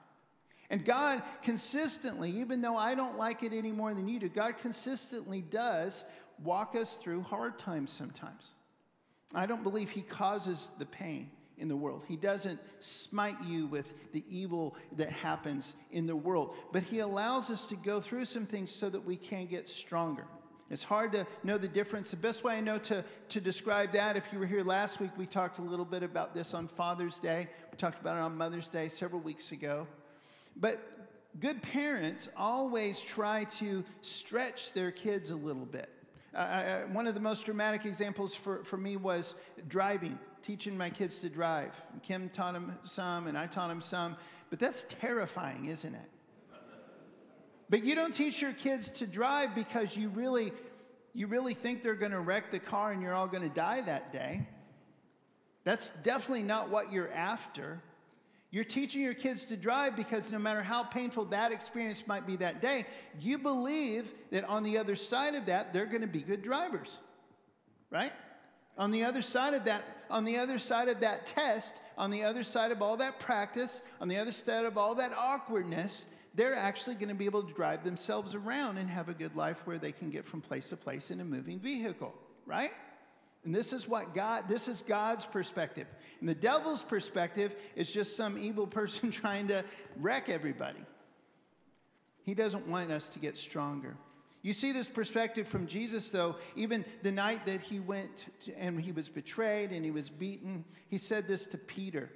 And 0.70 0.84
God 0.84 1.24
consistently, 1.44 2.30
even 2.32 2.62
though 2.62 2.76
I 2.76 2.96
don't 2.96 3.18
like 3.18 3.44
it 3.44 3.54
any 3.54 3.72
more 3.72 3.94
than 3.94 4.08
you 4.08 4.20
do, 4.20 4.28
God 4.28 4.58
consistently 4.58 5.42
does 5.42 6.04
walk 6.44 6.76
us 6.76 6.96
through 6.96 7.22
hard 7.22 7.58
times 7.58 7.92
sometimes. 7.92 8.52
I 9.34 9.46
don't 9.46 9.64
believe 9.64 9.90
He 9.90 10.02
causes 10.02 10.72
the 10.80 10.86
pain 10.86 11.30
in 11.58 11.68
the 11.68 11.76
world. 11.76 12.04
He 12.08 12.16
doesn't 12.16 12.60
smite 12.80 13.42
you 13.46 13.66
with 13.66 13.94
the 14.12 14.24
evil 14.30 14.76
that 14.96 15.12
happens 15.12 15.76
in 15.92 16.06
the 16.06 16.16
world, 16.16 16.56
but 16.72 16.84
He 16.84 17.00
allows 17.00 17.50
us 17.50 17.66
to 17.68 17.76
go 17.76 18.00
through 18.00 18.26
some 18.26 18.46
things 18.46 18.72
so 18.72 18.90
that 18.90 19.04
we 19.04 19.16
can 19.16 19.48
get 19.48 19.68
stronger. 19.68 20.26
It's 20.70 20.84
hard 20.84 21.14
to 21.14 21.26
know 21.44 21.58
the 21.58 21.68
difference. 21.68 22.12
The 22.12 22.18
best 22.18 22.44
way 22.44 22.58
I 22.58 22.62
know 22.62 22.78
to, 22.80 23.04
to 23.30 23.42
describe 23.42 23.94
that, 23.94 24.18
if 24.18 24.28
you 24.34 24.40
were 24.40 24.46
here 24.46 24.64
last 24.64 25.00
week, 25.00 25.12
we 25.18 25.26
talked 25.26 25.60
a 25.60 25.62
little 25.62 25.86
bit 25.86 26.04
about 26.04 26.34
this 26.34 26.54
on 26.54 26.68
Father's 26.68 27.20
Day. 27.20 27.48
We 27.72 27.78
talked 27.78 28.02
about 28.02 28.18
it 28.18 28.22
on 28.22 28.38
Mother's 28.38 28.68
Day 28.68 28.90
several 28.90 29.22
weeks 29.22 29.54
ago. 29.54 29.88
But 30.58 30.82
good 31.40 31.62
parents 31.62 32.30
always 32.36 33.00
try 33.00 33.46
to 33.46 33.86
stretch 34.02 34.74
their 34.74 34.92
kids 34.92 35.30
a 35.30 35.36
little 35.36 35.66
bit. 35.66 35.90
Uh, 36.38 36.82
one 36.92 37.08
of 37.08 37.16
the 37.16 37.20
most 37.20 37.46
dramatic 37.46 37.86
examples 37.86 38.36
for, 38.36 38.64
for 38.64 38.78
me 38.78 38.96
was 38.96 39.42
driving, 39.68 40.20
teaching 40.44 40.78
my 40.78 40.90
kids 40.90 41.18
to 41.20 41.30
drive. 41.30 41.72
Kim 42.04 42.30
taught 42.30 42.54
them 42.54 42.78
some, 42.84 43.26
and 43.26 43.36
I 43.36 43.48
taught 43.48 43.70
them 43.70 43.82
some. 43.82 44.16
But 44.52 44.60
that's 44.60 44.84
terrifying, 44.84 45.66
isn't 45.66 45.94
it? 45.94 46.10
But 47.70 47.84
you 47.84 47.96
don't 47.96 48.14
teach 48.14 48.42
your 48.42 48.54
kids 48.54 48.88
to 48.90 49.08
drive 49.08 49.56
because 49.56 49.98
you 49.98 50.10
really, 50.10 50.54
you 51.14 51.26
really 51.28 51.56
think 51.56 51.82
they're 51.82 51.96
going 51.96 52.12
to 52.12 52.22
wreck 52.22 52.52
the 52.52 52.60
car 52.60 52.92
and 52.92 53.02
you're 53.02 53.14
all 53.14 53.28
going 53.28 53.44
to 53.44 53.54
die 53.54 53.82
that 53.82 54.14
day. 54.14 54.48
That's 55.64 55.90
definitely 56.02 56.44
not 56.44 56.70
what 56.70 56.94
you're 56.94 57.12
after. 57.12 57.82
You're 58.50 58.64
teaching 58.64 59.02
your 59.02 59.14
kids 59.14 59.44
to 59.46 59.58
drive 59.58 59.96
because 59.96 60.32
no 60.32 60.40
matter 60.40 60.62
how 60.62 60.84
painful 60.84 61.26
that 61.26 61.52
experience 61.52 62.08
might 62.08 62.26
be 62.26 62.38
that 62.38 62.62
day, 62.62 62.86
you 63.20 63.38
believe 63.38 64.12
that 64.32 64.46
on 64.46 64.64
the 64.64 64.78
other 64.78 64.96
side 64.96 65.36
of 65.36 65.48
that, 65.48 65.74
they're 65.74 65.86
going 65.86 66.02
to 66.02 66.08
be 66.08 66.22
good 66.22 66.44
drivers. 66.44 66.98
Right? 67.90 68.14
On 68.78 68.92
the 68.92 69.04
other 69.04 69.22
side 69.22 69.54
of 69.54 69.66
that, 69.66 69.84
on 70.10 70.24
the 70.24 70.38
other 70.38 70.60
side 70.60 70.88
of 70.88 71.02
that 71.02 71.26
test, 71.26 71.76
on 71.98 72.10
the 72.10 72.24
other 72.24 72.44
side 72.44 72.72
of 72.72 72.82
all 72.82 72.96
that 72.98 73.20
practice, 73.20 73.86
on 74.00 74.08
the 74.08 74.18
other 74.18 74.32
side 74.32 74.66
of 74.66 74.78
all 74.78 74.96
that 74.96 75.12
awkwardness, 75.18 76.14
they're 76.34 76.56
actually 76.56 76.96
going 76.96 77.10
to 77.10 77.16
be 77.16 77.26
able 77.26 77.44
to 77.44 77.54
drive 77.54 77.84
themselves 77.84 78.36
around 78.36 78.78
and 78.78 78.90
have 78.90 79.10
a 79.10 79.14
good 79.14 79.36
life 79.36 79.66
where 79.66 79.80
they 79.80 79.92
can 79.92 80.10
get 80.10 80.24
from 80.24 80.40
place 80.40 80.70
to 80.70 80.78
place 80.78 81.12
in 81.12 81.20
a 81.20 81.26
moving 81.26 81.60
vehicle, 81.60 82.14
right? 82.46 82.72
And 83.48 83.56
this 83.56 83.72
is 83.72 83.88
what 83.88 84.14
God, 84.14 84.50
this 84.50 84.68
is 84.68 84.82
God's 84.82 85.26
perspective. 85.26 85.88
And 86.20 86.28
the 86.28 86.36
devil's 86.36 86.84
perspective 86.84 87.56
is 87.78 87.90
just 87.90 88.18
some 88.18 88.38
evil 88.38 88.68
person 88.68 89.10
trying 89.24 89.48
to 89.48 89.64
wreck 89.96 90.28
everybody. 90.28 90.82
He 92.24 92.34
doesn't 92.34 92.68
want 92.68 92.92
us 92.92 93.08
to 93.08 93.20
get 93.20 93.38
stronger. 93.38 93.96
You 94.42 94.52
see 94.52 94.74
this 94.74 94.90
perspective 94.90 95.48
from 95.48 95.66
Jesus, 95.66 96.12
though, 96.12 96.36
even 96.58 96.84
the 97.04 97.12
night 97.14 97.46
that 97.46 97.62
he 97.62 97.80
went 97.80 98.26
to, 98.42 98.60
and 98.60 98.82
he 98.82 98.92
was 98.92 99.08
betrayed 99.08 99.72
and 99.72 99.86
he 99.86 99.92
was 99.92 100.10
beaten, 100.10 100.66
he 100.90 100.98
said 100.98 101.26
this 101.26 101.46
to 101.46 101.58
Peter, 101.58 102.10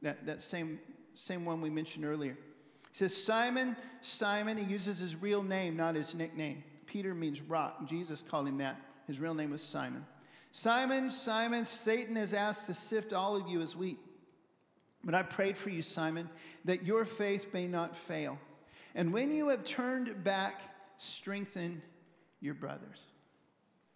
that, 0.00 0.24
that 0.24 0.40
same, 0.40 0.80
same 1.12 1.44
one 1.44 1.60
we 1.60 1.68
mentioned 1.68 2.06
earlier. 2.06 2.38
He 2.90 2.96
says, 2.96 3.14
Simon, 3.14 3.76
Simon, 4.00 4.56
he 4.56 4.64
uses 4.64 4.98
his 4.98 5.14
real 5.14 5.42
name, 5.42 5.76
not 5.76 5.94
his 5.94 6.14
nickname. 6.14 6.64
Peter 6.86 7.14
means 7.14 7.42
rock. 7.42 7.86
Jesus 7.86 8.22
called 8.22 8.48
him 8.48 8.56
that. 8.56 8.80
His 9.06 9.20
real 9.20 9.34
name 9.34 9.50
was 9.50 9.62
Simon. 9.62 10.06
Simon, 10.50 11.10
Simon, 11.10 11.64
Satan 11.64 12.16
has 12.16 12.34
asked 12.34 12.66
to 12.66 12.74
sift 12.74 13.12
all 13.12 13.36
of 13.36 13.48
you 13.48 13.60
as 13.60 13.76
wheat. 13.76 13.98
But 15.04 15.14
I 15.14 15.22
prayed 15.22 15.56
for 15.56 15.70
you, 15.70 15.82
Simon, 15.82 16.28
that 16.64 16.84
your 16.84 17.04
faith 17.04 17.54
may 17.54 17.66
not 17.66 17.96
fail. 17.96 18.38
And 18.94 19.12
when 19.12 19.32
you 19.32 19.48
have 19.48 19.64
turned 19.64 20.24
back, 20.24 20.60
strengthen 20.96 21.80
your 22.40 22.54
brothers. 22.54 23.06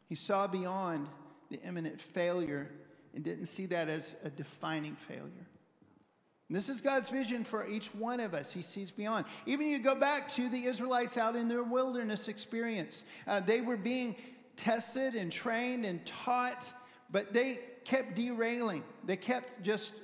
He 0.09 0.15
saw 0.15 0.47
beyond 0.47 1.09
the 1.51 1.61
imminent 1.63 2.01
failure 2.01 2.71
and 3.15 3.25
didn't 3.25 3.47
see 3.47 3.67
that 3.67 3.89
as 3.89 4.17
a 4.25 4.31
defining 4.31 4.95
failure. 4.95 5.47
And 6.49 6.57
this 6.57 6.69
is 6.69 6.81
God's 6.81 7.09
vision 7.09 7.43
for 7.43 7.67
each 7.67 7.95
one 7.95 8.21
of 8.21 8.35
us. 8.35 8.53
He 8.53 8.63
sees 8.63 8.91
beyond. 8.91 9.25
Even 9.47 9.67
you 9.67 9.79
go 9.79 9.95
back 9.95 10.29
to 10.31 10.49
the 10.49 10.67
Israelites 10.67 11.17
out 11.17 11.37
in 11.37 11.49
their 11.49 11.63
wilderness 11.63 12.29
experience, 12.29 13.05
uh, 13.27 13.41
they 13.41 13.61
were 13.61 13.79
being 13.79 14.15
tested 14.57 15.15
and 15.15 15.31
trained 15.31 15.85
and 15.85 16.05
taught, 16.07 16.73
but 17.11 17.33
they 17.33 17.59
kept 17.85 18.17
derailing. 18.17 18.83
They 19.05 19.17
kept 19.17 19.63
just 19.63 19.95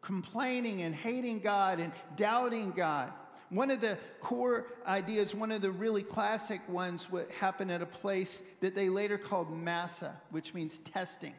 complaining 0.00 0.82
and 0.82 0.94
hating 0.94 1.40
God 1.40 1.80
and 1.80 1.92
doubting 2.16 2.72
God. 2.72 3.12
One 3.50 3.70
of 3.70 3.80
the 3.80 3.96
core 4.20 4.66
ideas, 4.86 5.34
one 5.34 5.50
of 5.50 5.62
the 5.62 5.70
really 5.70 6.02
classic 6.02 6.60
ones, 6.68 7.10
what 7.10 7.30
happened 7.30 7.70
at 7.70 7.80
a 7.80 7.86
place 7.86 8.50
that 8.60 8.74
they 8.74 8.88
later 8.88 9.16
called 9.16 9.50
Massah, 9.50 10.20
which 10.30 10.52
means 10.52 10.78
testing. 10.78 11.34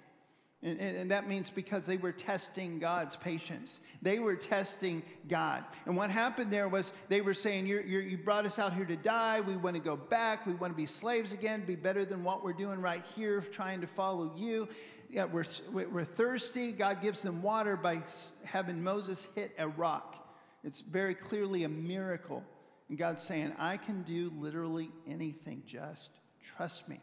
And, 0.61 0.77
and, 0.77 0.97
and, 0.97 1.11
that 1.11 1.25
means 1.25 1.49
because 1.49 1.85
they 1.85 1.95
were 1.95 2.11
testing 2.11 2.79
God's 2.79 3.15
patience. 3.15 3.79
They 4.01 4.19
were 4.19 4.35
testing 4.35 5.01
God. 5.29 5.63
And 5.85 5.95
what 5.95 6.09
happened 6.09 6.51
there 6.51 6.67
was 6.67 6.91
they 7.07 7.21
were 7.21 7.33
saying, 7.33 7.65
you're, 7.65 7.81
you're, 7.81 8.01
You 8.01 8.17
brought 8.17 8.45
us 8.45 8.59
out 8.59 8.73
here 8.73 8.83
to 8.83 8.97
die. 8.97 9.39
We 9.39 9.55
want 9.55 9.77
to 9.77 9.81
go 9.81 9.95
back. 9.95 10.45
We 10.45 10.53
want 10.53 10.73
to 10.73 10.77
be 10.77 10.85
slaves 10.85 11.31
again, 11.31 11.63
be 11.65 11.77
better 11.77 12.03
than 12.03 12.25
what 12.25 12.43
we're 12.43 12.51
doing 12.51 12.81
right 12.81 13.05
here, 13.15 13.39
trying 13.39 13.79
to 13.79 13.87
follow 13.87 14.33
you. 14.35 14.67
Yeah, 15.09 15.25
we're, 15.25 15.45
we're 15.71 16.03
thirsty. 16.03 16.73
God 16.73 17.01
gives 17.01 17.21
them 17.21 17.41
water 17.41 17.77
by 17.77 18.03
having 18.43 18.83
Moses 18.83 19.29
hit 19.35 19.53
a 19.57 19.69
rock. 19.69 20.17
It's 20.65 20.81
very 20.81 21.15
clearly 21.15 21.63
a 21.63 21.69
miracle. 21.69 22.43
And 22.89 22.97
God's 22.97 23.21
saying, 23.21 23.53
I 23.57 23.77
can 23.77 24.03
do 24.03 24.31
literally 24.37 24.91
anything, 25.07 25.63
just 25.65 26.11
trust 26.43 26.89
me. 26.89 26.99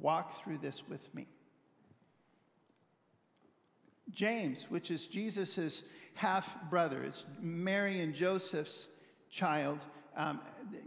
Walk 0.00 0.42
through 0.42 0.58
this 0.58 0.88
with 0.88 1.14
me. 1.14 1.28
James, 4.10 4.66
which 4.70 4.90
is 4.90 5.06
Jesus' 5.06 5.88
half 6.14 6.70
brother, 6.70 7.04
is 7.04 7.24
Mary 7.40 8.00
and 8.00 8.14
Joseph's 8.14 8.90
child, 9.30 9.80
um, 10.16 10.40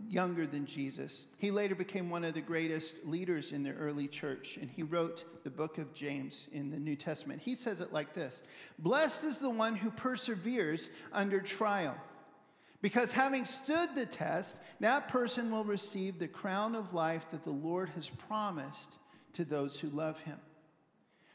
younger 0.07 0.47
than 0.47 0.65
Jesus. 0.65 1.25
He 1.37 1.51
later 1.51 1.75
became 1.75 2.09
one 2.09 2.23
of 2.23 2.33
the 2.33 2.41
greatest 2.41 3.05
leaders 3.05 3.51
in 3.51 3.63
the 3.63 3.73
early 3.73 4.07
church, 4.07 4.57
and 4.57 4.69
he 4.69 4.83
wrote 4.83 5.43
the 5.43 5.49
book 5.49 5.77
of 5.77 5.93
James 5.93 6.47
in 6.53 6.69
the 6.71 6.77
New 6.77 6.95
Testament. 6.95 7.41
He 7.41 7.55
says 7.55 7.81
it 7.81 7.91
like 7.91 8.13
this 8.13 8.43
Blessed 8.79 9.25
is 9.25 9.39
the 9.39 9.49
one 9.49 9.75
who 9.75 9.91
perseveres 9.91 10.89
under 11.11 11.41
trial. 11.41 11.95
Because 12.81 13.11
having 13.11 13.43
stood 13.43 13.95
the 13.95 14.05
test, 14.05 14.57
that 14.79 15.07
person 15.07 15.51
will 15.51 15.63
receive 15.63 16.19
the 16.19 16.27
crown 16.27 16.75
of 16.75 16.93
life 16.93 17.29
that 17.31 17.43
the 17.43 17.49
Lord 17.49 17.89
has 17.89 18.07
promised 18.07 18.93
to 19.33 19.43
those 19.43 19.79
who 19.79 19.89
love 19.89 20.19
him. 20.21 20.37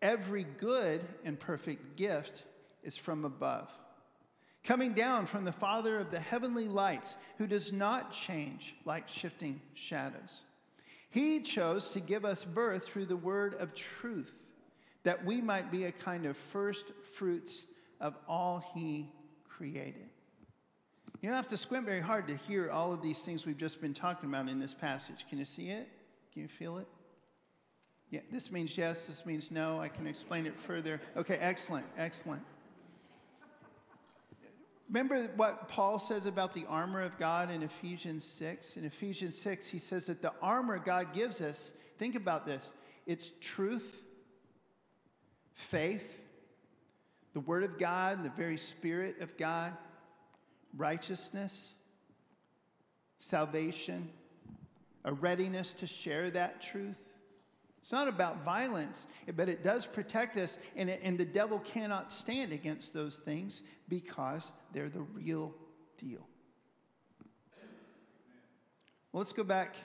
Every 0.00 0.44
good 0.44 1.04
and 1.24 1.38
perfect 1.38 1.96
gift 1.96 2.44
is 2.82 2.96
from 2.96 3.24
above, 3.24 3.72
coming 4.62 4.92
down 4.92 5.26
from 5.26 5.44
the 5.44 5.52
Father 5.52 5.98
of 5.98 6.10
the 6.10 6.20
heavenly 6.20 6.68
lights, 6.68 7.16
who 7.38 7.46
does 7.46 7.72
not 7.72 8.12
change 8.12 8.76
like 8.84 9.08
shifting 9.08 9.60
shadows. 9.74 10.42
He 11.10 11.40
chose 11.40 11.90
to 11.90 12.00
give 12.00 12.24
us 12.24 12.44
birth 12.44 12.84
through 12.86 13.06
the 13.06 13.16
word 13.16 13.54
of 13.54 13.74
truth, 13.74 14.34
that 15.02 15.24
we 15.24 15.40
might 15.40 15.72
be 15.72 15.84
a 15.84 15.92
kind 15.92 16.26
of 16.26 16.36
first 16.36 16.92
fruits 17.14 17.66
of 18.00 18.14
all 18.28 18.64
He 18.74 19.10
created. 19.48 20.08
You 21.20 21.28
don't 21.28 21.36
have 21.36 21.48
to 21.48 21.56
squint 21.56 21.84
very 21.84 22.00
hard 22.00 22.28
to 22.28 22.36
hear 22.36 22.70
all 22.70 22.92
of 22.92 23.02
these 23.02 23.24
things 23.24 23.44
we've 23.44 23.58
just 23.58 23.80
been 23.80 23.94
talking 23.94 24.28
about 24.28 24.48
in 24.48 24.60
this 24.60 24.74
passage. 24.74 25.26
Can 25.28 25.38
you 25.38 25.44
see 25.44 25.70
it? 25.70 25.88
Can 26.32 26.42
you 26.42 26.48
feel 26.48 26.78
it? 26.78 26.86
Yeah, 28.10 28.20
this 28.32 28.50
means 28.50 28.78
yes, 28.78 29.06
this 29.06 29.26
means 29.26 29.50
no. 29.50 29.80
I 29.80 29.88
can 29.88 30.06
explain 30.06 30.46
it 30.46 30.58
further. 30.58 31.00
Okay, 31.16 31.36
excellent, 31.40 31.84
excellent. 31.98 32.42
Remember 34.88 35.24
what 35.36 35.68
Paul 35.68 35.98
says 35.98 36.24
about 36.24 36.54
the 36.54 36.64
armor 36.66 37.02
of 37.02 37.18
God 37.18 37.50
in 37.50 37.62
Ephesians 37.62 38.24
6? 38.24 38.78
In 38.78 38.86
Ephesians 38.86 39.36
6, 39.36 39.66
he 39.66 39.78
says 39.78 40.06
that 40.06 40.22
the 40.22 40.32
armor 40.40 40.78
God 40.78 41.12
gives 41.12 41.42
us, 41.42 41.72
think 41.98 42.14
about 42.14 42.46
this 42.46 42.72
it's 43.06 43.32
truth, 43.40 44.02
faith, 45.54 46.24
the 47.34 47.40
Word 47.40 47.64
of 47.64 47.78
God, 47.78 48.24
the 48.24 48.30
very 48.30 48.56
Spirit 48.56 49.20
of 49.20 49.36
God, 49.36 49.74
righteousness, 50.76 51.72
salvation, 53.18 54.08
a 55.04 55.12
readiness 55.12 55.72
to 55.72 55.86
share 55.86 56.30
that 56.30 56.62
truth. 56.62 57.07
It's 57.88 57.92
not 57.94 58.06
about 58.06 58.44
violence, 58.44 59.06
but 59.34 59.48
it 59.48 59.64
does 59.64 59.86
protect 59.86 60.36
us, 60.36 60.58
and, 60.76 60.90
it, 60.90 61.00
and 61.02 61.16
the 61.16 61.24
devil 61.24 61.58
cannot 61.60 62.12
stand 62.12 62.52
against 62.52 62.92
those 62.92 63.16
things 63.16 63.62
because 63.88 64.52
they're 64.74 64.90
the 64.90 65.00
real 65.00 65.54
deal. 65.96 66.28
Well, 69.10 69.20
let's 69.20 69.32
go 69.32 69.42
back 69.42 69.76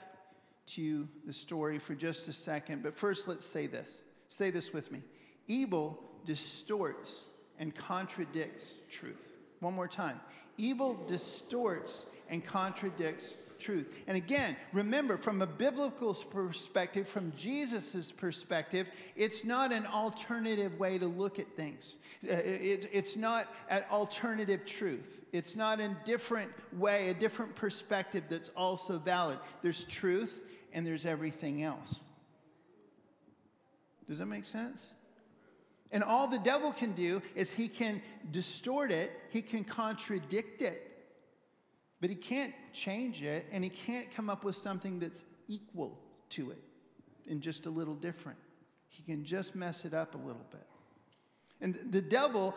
to 0.66 1.08
the 1.24 1.32
story 1.32 1.78
for 1.78 1.94
just 1.94 2.28
a 2.28 2.32
second, 2.34 2.82
but 2.82 2.94
first 2.94 3.26
let's 3.26 3.46
say 3.46 3.66
this. 3.66 4.02
Say 4.28 4.50
this 4.50 4.74
with 4.74 4.92
me. 4.92 5.00
Evil 5.46 5.98
distorts 6.26 7.28
and 7.58 7.74
contradicts 7.74 8.80
truth. 8.90 9.32
One 9.60 9.72
more 9.72 9.88
time. 9.88 10.20
Evil 10.58 11.02
distorts 11.06 12.04
and 12.28 12.44
contradicts 12.44 13.32
truth. 13.64 13.92
And 14.06 14.16
again, 14.16 14.56
remember, 14.72 15.16
from 15.16 15.40
a 15.42 15.46
biblical 15.46 16.14
perspective, 16.14 17.08
from 17.08 17.32
Jesus' 17.36 18.12
perspective, 18.12 18.90
it's 19.16 19.44
not 19.44 19.72
an 19.72 19.86
alternative 19.86 20.78
way 20.78 20.98
to 20.98 21.06
look 21.06 21.38
at 21.38 21.48
things. 21.56 21.96
Uh, 22.22 22.34
it, 22.34 22.90
it's 22.92 23.16
not 23.16 23.46
an 23.70 23.82
alternative 23.90 24.66
truth. 24.66 25.24
It's 25.32 25.56
not 25.56 25.80
a 25.80 25.96
different 26.04 26.50
way, 26.74 27.08
a 27.08 27.14
different 27.14 27.54
perspective 27.54 28.24
that's 28.28 28.50
also 28.50 28.98
valid. 28.98 29.38
There's 29.62 29.84
truth 29.84 30.42
and 30.72 30.86
there's 30.86 31.06
everything 31.06 31.62
else. 31.62 32.04
Does 34.08 34.18
that 34.18 34.26
make 34.26 34.44
sense? 34.44 34.92
And 35.90 36.02
all 36.02 36.26
the 36.26 36.38
devil 36.38 36.72
can 36.72 36.92
do 36.92 37.22
is 37.34 37.50
he 37.50 37.68
can 37.68 38.02
distort 38.32 38.90
it, 38.90 39.12
he 39.30 39.40
can 39.40 39.64
contradict 39.64 40.60
it, 40.60 40.93
but 42.04 42.10
he 42.10 42.16
can't 42.16 42.52
change 42.74 43.22
it, 43.22 43.46
and 43.50 43.64
he 43.64 43.70
can't 43.70 44.10
come 44.14 44.28
up 44.28 44.44
with 44.44 44.54
something 44.54 44.98
that's 44.98 45.22
equal 45.48 45.98
to 46.28 46.50
it 46.50 46.58
and 47.30 47.40
just 47.40 47.64
a 47.64 47.70
little 47.70 47.94
different. 47.94 48.36
He 48.90 49.02
can 49.04 49.24
just 49.24 49.56
mess 49.56 49.86
it 49.86 49.94
up 49.94 50.14
a 50.14 50.18
little 50.18 50.44
bit. 50.50 50.66
And 51.62 51.78
the 51.90 52.02
devil, 52.02 52.54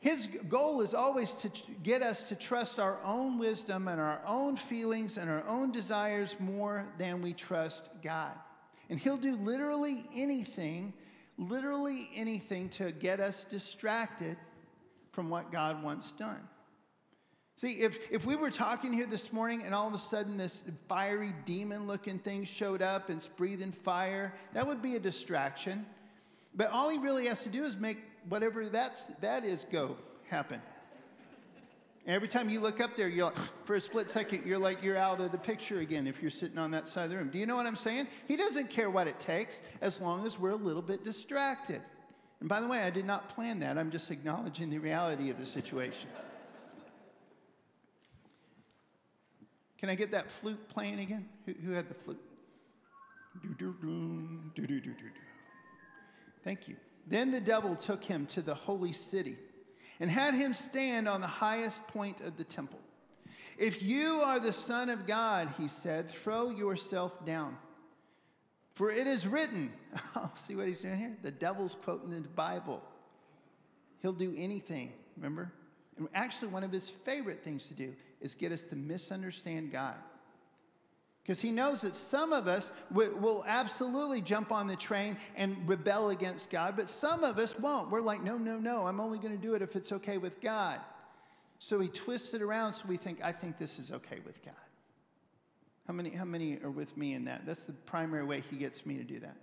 his 0.00 0.26
goal 0.50 0.82
is 0.82 0.92
always 0.92 1.32
to 1.32 1.50
get 1.82 2.02
us 2.02 2.28
to 2.28 2.34
trust 2.34 2.78
our 2.78 2.98
own 3.02 3.38
wisdom 3.38 3.88
and 3.88 3.98
our 3.98 4.20
own 4.26 4.54
feelings 4.54 5.16
and 5.16 5.30
our 5.30 5.48
own 5.48 5.72
desires 5.72 6.38
more 6.38 6.86
than 6.98 7.22
we 7.22 7.32
trust 7.32 7.88
God. 8.02 8.34
And 8.90 8.98
he'll 8.98 9.16
do 9.16 9.34
literally 9.36 10.04
anything 10.14 10.92
literally 11.38 12.10
anything 12.14 12.68
to 12.68 12.92
get 12.92 13.18
us 13.18 13.44
distracted 13.44 14.36
from 15.12 15.30
what 15.30 15.50
God 15.50 15.82
wants 15.82 16.10
done. 16.12 16.46
See, 17.56 17.82
if, 17.82 17.98
if 18.10 18.26
we 18.26 18.34
were 18.34 18.50
talking 18.50 18.92
here 18.92 19.06
this 19.06 19.32
morning 19.32 19.62
and 19.62 19.72
all 19.72 19.86
of 19.86 19.94
a 19.94 19.98
sudden 19.98 20.36
this 20.36 20.68
fiery 20.88 21.32
demon 21.44 21.86
looking 21.86 22.18
thing 22.18 22.44
showed 22.44 22.82
up 22.82 23.08
and 23.08 23.18
it's 23.18 23.28
breathing 23.28 23.70
fire, 23.70 24.34
that 24.54 24.66
would 24.66 24.82
be 24.82 24.96
a 24.96 24.98
distraction. 24.98 25.86
But 26.56 26.70
all 26.70 26.88
he 26.88 26.98
really 26.98 27.26
has 27.26 27.44
to 27.44 27.48
do 27.48 27.64
is 27.64 27.76
make 27.76 27.98
whatever 28.28 28.66
that's, 28.66 29.02
that 29.20 29.44
is 29.44 29.64
go 29.64 29.96
happen. 30.28 30.60
Every 32.06 32.28
time 32.28 32.50
you 32.50 32.60
look 32.60 32.80
up 32.80 32.96
there, 32.96 33.08
you're 33.08 33.26
like, 33.26 33.36
for 33.64 33.76
a 33.76 33.80
split 33.80 34.10
second, 34.10 34.44
you're 34.44 34.58
like 34.58 34.82
you're 34.82 34.98
out 34.98 35.20
of 35.20 35.32
the 35.32 35.38
picture 35.38 35.78
again 35.78 36.06
if 36.06 36.20
you're 36.20 36.30
sitting 36.30 36.58
on 36.58 36.70
that 36.72 36.86
side 36.86 37.04
of 37.04 37.10
the 37.10 37.16
room. 37.16 37.30
Do 37.30 37.38
you 37.38 37.46
know 37.46 37.56
what 37.56 37.66
I'm 37.66 37.76
saying? 37.76 38.08
He 38.28 38.36
doesn't 38.36 38.68
care 38.68 38.90
what 38.90 39.06
it 39.06 39.18
takes 39.18 39.62
as 39.80 40.00
long 40.00 40.26
as 40.26 40.38
we're 40.38 40.50
a 40.50 40.56
little 40.56 40.82
bit 40.82 41.02
distracted. 41.02 41.80
And 42.40 42.48
by 42.48 42.60
the 42.60 42.66
way, 42.66 42.80
I 42.80 42.90
did 42.90 43.06
not 43.06 43.30
plan 43.30 43.60
that. 43.60 43.78
I'm 43.78 43.90
just 43.90 44.10
acknowledging 44.10 44.68
the 44.68 44.78
reality 44.78 45.30
of 45.30 45.38
the 45.38 45.46
situation. 45.46 46.10
Can 49.84 49.90
I 49.90 49.96
get 49.96 50.12
that 50.12 50.30
flute 50.30 50.66
playing 50.70 50.98
again? 50.98 51.28
Who, 51.44 51.52
who 51.62 51.72
had 51.72 51.90
the 51.90 51.94
flute? 51.94 52.18
Thank 56.42 56.68
you. 56.68 56.76
Then 57.06 57.30
the 57.30 57.40
devil 57.42 57.76
took 57.76 58.02
him 58.02 58.24
to 58.28 58.40
the 58.40 58.54
holy 58.54 58.94
city 58.94 59.36
and 60.00 60.08
had 60.08 60.32
him 60.32 60.54
stand 60.54 61.06
on 61.06 61.20
the 61.20 61.26
highest 61.26 61.86
point 61.88 62.22
of 62.22 62.38
the 62.38 62.44
temple. 62.44 62.78
If 63.58 63.82
you 63.82 64.22
are 64.22 64.40
the 64.40 64.52
Son 64.52 64.88
of 64.88 65.06
God, 65.06 65.50
he 65.58 65.68
said, 65.68 66.08
throw 66.08 66.48
yourself 66.48 67.26
down. 67.26 67.54
For 68.72 68.90
it 68.90 69.06
is 69.06 69.26
written, 69.26 69.70
see 70.34 70.56
what 70.56 70.66
he's 70.66 70.80
doing 70.80 70.96
here? 70.96 71.14
The 71.20 71.30
devil's 71.30 71.74
quoting 71.74 72.08
the 72.08 72.26
Bible. 72.26 72.82
He'll 74.00 74.14
do 74.14 74.34
anything, 74.38 74.94
remember? 75.18 75.52
Actually, 76.14 76.48
one 76.48 76.64
of 76.64 76.72
his 76.72 76.88
favorite 76.88 77.44
things 77.44 77.68
to 77.68 77.74
do 77.74 77.94
is 78.24 78.34
get 78.34 78.50
us 78.50 78.62
to 78.62 78.74
misunderstand 78.74 79.70
God. 79.70 79.96
Because 81.22 81.40
he 81.40 81.52
knows 81.52 81.82
that 81.82 81.94
some 81.94 82.32
of 82.32 82.48
us 82.48 82.72
will 82.90 83.44
absolutely 83.46 84.20
jump 84.20 84.50
on 84.50 84.66
the 84.66 84.76
train 84.76 85.16
and 85.36 85.56
rebel 85.66 86.10
against 86.10 86.50
God, 86.50 86.74
but 86.76 86.90
some 86.90 87.22
of 87.22 87.38
us 87.38 87.58
won't. 87.58 87.90
We're 87.90 88.00
like, 88.00 88.22
no, 88.22 88.36
no, 88.36 88.58
no, 88.58 88.86
I'm 88.86 89.00
only 89.00 89.18
going 89.18 89.34
to 89.34 89.40
do 89.40 89.54
it 89.54 89.62
if 89.62 89.76
it's 89.76 89.92
okay 89.92 90.18
with 90.18 90.40
God. 90.40 90.80
So 91.58 91.80
he 91.80 91.88
twists 91.88 92.34
it 92.34 92.42
around 92.42 92.72
so 92.72 92.84
we 92.88 92.96
think, 92.96 93.22
I 93.22 93.32
think 93.32 93.58
this 93.58 93.78
is 93.78 93.92
okay 93.92 94.18
with 94.26 94.44
God. 94.44 94.54
How 95.86 95.94
many, 95.94 96.10
how 96.10 96.24
many 96.24 96.58
are 96.62 96.70
with 96.70 96.96
me 96.96 97.14
in 97.14 97.24
that? 97.26 97.46
That's 97.46 97.64
the 97.64 97.72
primary 97.72 98.24
way 98.24 98.42
he 98.50 98.56
gets 98.56 98.84
me 98.84 98.96
to 98.96 99.04
do 99.04 99.18
that. 99.20 99.36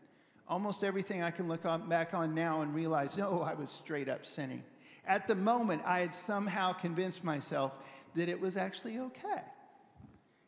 Almost 0.47 0.83
everything 0.83 1.23
I 1.23 1.31
can 1.31 1.47
look 1.47 1.65
on, 1.65 1.87
back 1.87 2.13
on 2.13 2.35
now 2.35 2.61
and 2.61 2.75
realize, 2.75 3.17
no, 3.17 3.41
I 3.41 3.53
was 3.53 3.71
straight 3.71 4.09
up 4.09 4.25
sinning. 4.25 4.63
At 5.07 5.27
the 5.27 5.35
moment, 5.35 5.81
I 5.85 5.99
had 5.99 6.13
somehow 6.13 6.73
convinced 6.73 7.23
myself 7.23 7.73
that 8.15 8.29
it 8.29 8.39
was 8.39 8.57
actually 8.57 8.99
okay 8.99 9.41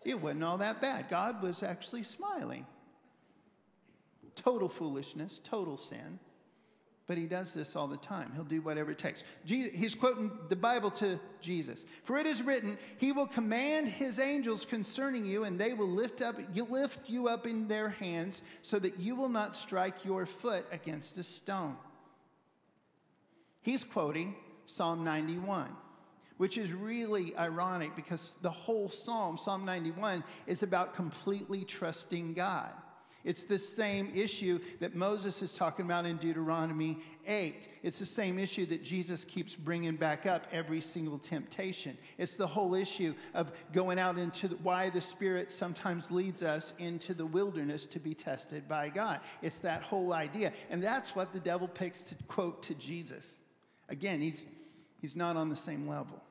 it 0.05 0.21
wasn't 0.21 0.43
all 0.43 0.57
that 0.57 0.81
bad. 0.81 1.09
God 1.09 1.41
was 1.41 1.63
actually 1.63 2.03
smiling. 2.03 2.65
Total 4.35 4.67
foolishness, 4.67 5.39
total 5.43 5.77
sin. 5.77 6.19
But 7.05 7.17
he 7.17 7.25
does 7.25 7.53
this 7.53 7.75
all 7.75 7.87
the 7.87 7.97
time. 7.97 8.31
He'll 8.33 8.45
do 8.45 8.61
whatever 8.61 8.91
it 8.91 8.97
takes. 8.97 9.25
he's 9.45 9.93
quoting 9.93 10.31
the 10.47 10.55
Bible 10.55 10.89
to 10.91 11.19
Jesus. 11.41 11.83
For 12.05 12.17
it 12.17 12.25
is 12.25 12.41
written, 12.41 12.77
He 12.97 13.11
will 13.11 13.27
command 13.27 13.89
His 13.89 14.19
angels 14.19 14.63
concerning 14.63 15.25
you, 15.25 15.43
and 15.43 15.59
they 15.59 15.73
will 15.73 15.89
lift 15.89 16.21
up, 16.21 16.35
lift 16.69 17.09
you 17.09 17.27
up 17.27 17.45
in 17.45 17.67
their 17.67 17.89
hands, 17.89 18.41
so 18.61 18.79
that 18.79 18.99
you 18.99 19.15
will 19.15 19.27
not 19.27 19.53
strike 19.53 20.05
your 20.05 20.25
foot 20.25 20.65
against 20.71 21.17
a 21.17 21.23
stone. 21.23 21.75
He's 23.61 23.83
quoting 23.83 24.35
Psalm 24.65 25.03
91 25.03 25.75
which 26.43 26.57
is 26.57 26.73
really 26.73 27.33
ironic 27.37 27.95
because 27.95 28.35
the 28.41 28.49
whole 28.49 28.89
psalm, 28.89 29.37
Psalm 29.37 29.63
91, 29.63 30.21
is 30.45 30.61
about 30.61 30.93
completely 30.93 31.63
trusting 31.63 32.33
God. 32.33 32.69
It's 33.23 33.45
the 33.45 33.57
same 33.57 34.11
issue 34.13 34.59
that 34.81 34.93
Moses 34.93 35.41
is 35.41 35.53
talking 35.53 35.85
about 35.85 36.05
in 36.05 36.17
Deuteronomy 36.17 36.97
8. 37.25 37.69
It's 37.81 37.97
the 37.97 38.05
same 38.05 38.37
issue 38.37 38.65
that 38.65 38.83
Jesus 38.83 39.23
keeps 39.23 39.55
bringing 39.55 39.95
back 39.95 40.25
up 40.25 40.45
every 40.51 40.81
single 40.81 41.17
temptation. 41.17 41.97
It's 42.17 42.35
the 42.35 42.45
whole 42.45 42.75
issue 42.75 43.13
of 43.33 43.53
going 43.71 43.97
out 43.97 44.17
into 44.17 44.49
the, 44.49 44.57
why 44.57 44.89
the 44.89 44.99
Spirit 44.99 45.49
sometimes 45.49 46.11
leads 46.11 46.43
us 46.43 46.73
into 46.77 47.13
the 47.13 47.25
wilderness 47.25 47.85
to 47.85 48.01
be 48.01 48.13
tested 48.13 48.67
by 48.67 48.89
God. 48.89 49.21
It's 49.41 49.59
that 49.59 49.81
whole 49.81 50.11
idea. 50.11 50.51
And 50.69 50.83
that's 50.83 51.15
what 51.15 51.31
the 51.31 51.39
devil 51.39 51.69
picks 51.69 52.01
to 52.01 52.15
quote 52.27 52.63
to 52.63 52.73
Jesus. 52.73 53.37
Again, 53.87 54.19
he's 54.19 54.45
He's 55.03 55.17
not 55.17 55.35
on 55.35 55.49
the 55.49 55.55
same 55.57 55.85
level. 55.85 56.23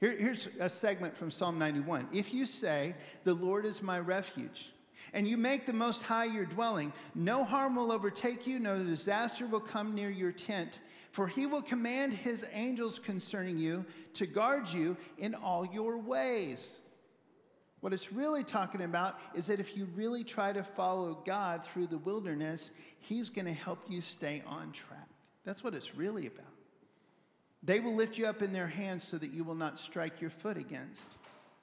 Here, 0.00 0.16
here's 0.18 0.46
a 0.58 0.68
segment 0.68 1.14
from 1.14 1.30
Psalm 1.30 1.58
91. 1.58 2.08
If 2.12 2.32
you 2.32 2.46
say, 2.46 2.94
The 3.24 3.34
Lord 3.34 3.66
is 3.66 3.82
my 3.82 3.98
refuge, 3.98 4.72
and 5.12 5.28
you 5.28 5.36
make 5.36 5.66
the 5.66 5.74
Most 5.74 6.02
High 6.02 6.24
your 6.24 6.46
dwelling, 6.46 6.92
no 7.14 7.44
harm 7.44 7.76
will 7.76 7.92
overtake 7.92 8.46
you, 8.46 8.58
no 8.58 8.82
disaster 8.82 9.46
will 9.46 9.60
come 9.60 9.94
near 9.94 10.10
your 10.10 10.32
tent. 10.32 10.80
For 11.12 11.26
he 11.26 11.44
will 11.46 11.62
command 11.62 12.14
his 12.14 12.48
angels 12.52 12.98
concerning 12.98 13.58
you 13.58 13.84
to 14.14 14.26
guard 14.26 14.68
you 14.68 14.96
in 15.18 15.34
all 15.34 15.66
your 15.66 15.98
ways. 15.98 16.80
What 17.80 17.92
it's 17.92 18.12
really 18.12 18.44
talking 18.44 18.82
about 18.82 19.18
is 19.34 19.48
that 19.48 19.58
if 19.58 19.76
you 19.76 19.86
really 19.96 20.22
try 20.22 20.52
to 20.52 20.62
follow 20.62 21.22
God 21.26 21.64
through 21.64 21.88
the 21.88 21.98
wilderness, 21.98 22.72
he's 23.00 23.28
going 23.28 23.46
to 23.46 23.52
help 23.52 23.80
you 23.88 24.00
stay 24.00 24.42
on 24.46 24.70
track. 24.70 25.08
That's 25.44 25.64
what 25.64 25.74
it's 25.74 25.96
really 25.96 26.26
about. 26.26 26.49
They 27.62 27.80
will 27.80 27.94
lift 27.94 28.16
you 28.16 28.26
up 28.26 28.42
in 28.42 28.52
their 28.52 28.66
hands 28.66 29.06
so 29.06 29.18
that 29.18 29.32
you 29.32 29.44
will 29.44 29.54
not 29.54 29.78
strike 29.78 30.20
your 30.20 30.30
foot 30.30 30.56
against 30.56 31.04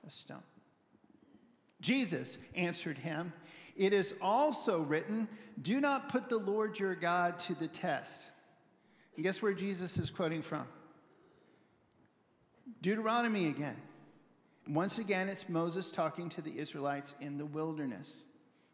a 0.05 0.09
stone. 0.09 0.43
Jesus 1.81 2.37
answered 2.55 2.97
him, 2.97 3.33
It 3.75 3.93
is 3.93 4.15
also 4.21 4.81
written, 4.81 5.27
Do 5.61 5.81
not 5.81 6.09
put 6.09 6.29
the 6.29 6.37
Lord 6.37 6.79
your 6.79 6.95
God 6.95 7.39
to 7.39 7.55
the 7.55 7.67
test. 7.67 8.31
And 9.15 9.23
guess 9.23 9.41
where 9.41 9.53
Jesus 9.53 9.97
is 9.97 10.09
quoting 10.09 10.41
from? 10.41 10.67
Deuteronomy 12.81 13.47
again. 13.47 13.77
Once 14.67 14.97
again, 14.97 15.29
it's 15.29 15.47
Moses 15.47 15.89
talking 15.89 16.29
to 16.29 16.41
the 16.41 16.57
Israelites 16.59 17.15
in 17.21 17.37
the 17.37 17.45
wilderness. 17.45 18.23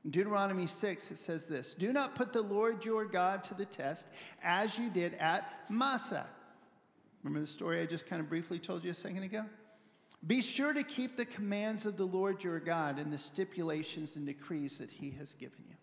In 0.04 0.12
Deuteronomy 0.12 0.66
6, 0.66 1.12
it 1.12 1.18
says 1.18 1.46
this 1.46 1.74
Do 1.74 1.94
not 1.94 2.16
put 2.16 2.34
the 2.34 2.42
Lord 2.42 2.84
your 2.84 3.06
God 3.06 3.44
to 3.44 3.54
the 3.54 3.66
test 3.66 4.08
as 4.44 4.78
you 4.78 4.90
did 4.90 5.14
at 5.16 5.70
Massah. 5.70 6.28
Remember 7.24 7.40
the 7.40 7.48
story 7.48 7.82
I 7.82 7.86
just 7.86 8.08
kind 8.08 8.20
of 8.20 8.28
briefly 8.28 8.60
told 8.60 8.84
you 8.84 8.92
a 8.92 8.94
second 8.94 9.24
ago? 9.24 9.46
Be 10.26 10.42
sure 10.42 10.74
to 10.74 10.84
keep 10.84 11.18
the 11.18 11.26
commands 11.26 11.86
of 11.86 11.98
the 11.98 12.06
Lord 12.06 12.44
your 12.44 12.60
God 12.60 12.98
and 12.98 13.12
the 13.12 13.18
stipulations 13.18 14.16
and 14.16 14.26
decrees 14.26 14.78
that 14.78 14.90
he 14.90 15.12
has 15.12 15.34
given 15.34 15.64
you. 15.68 15.76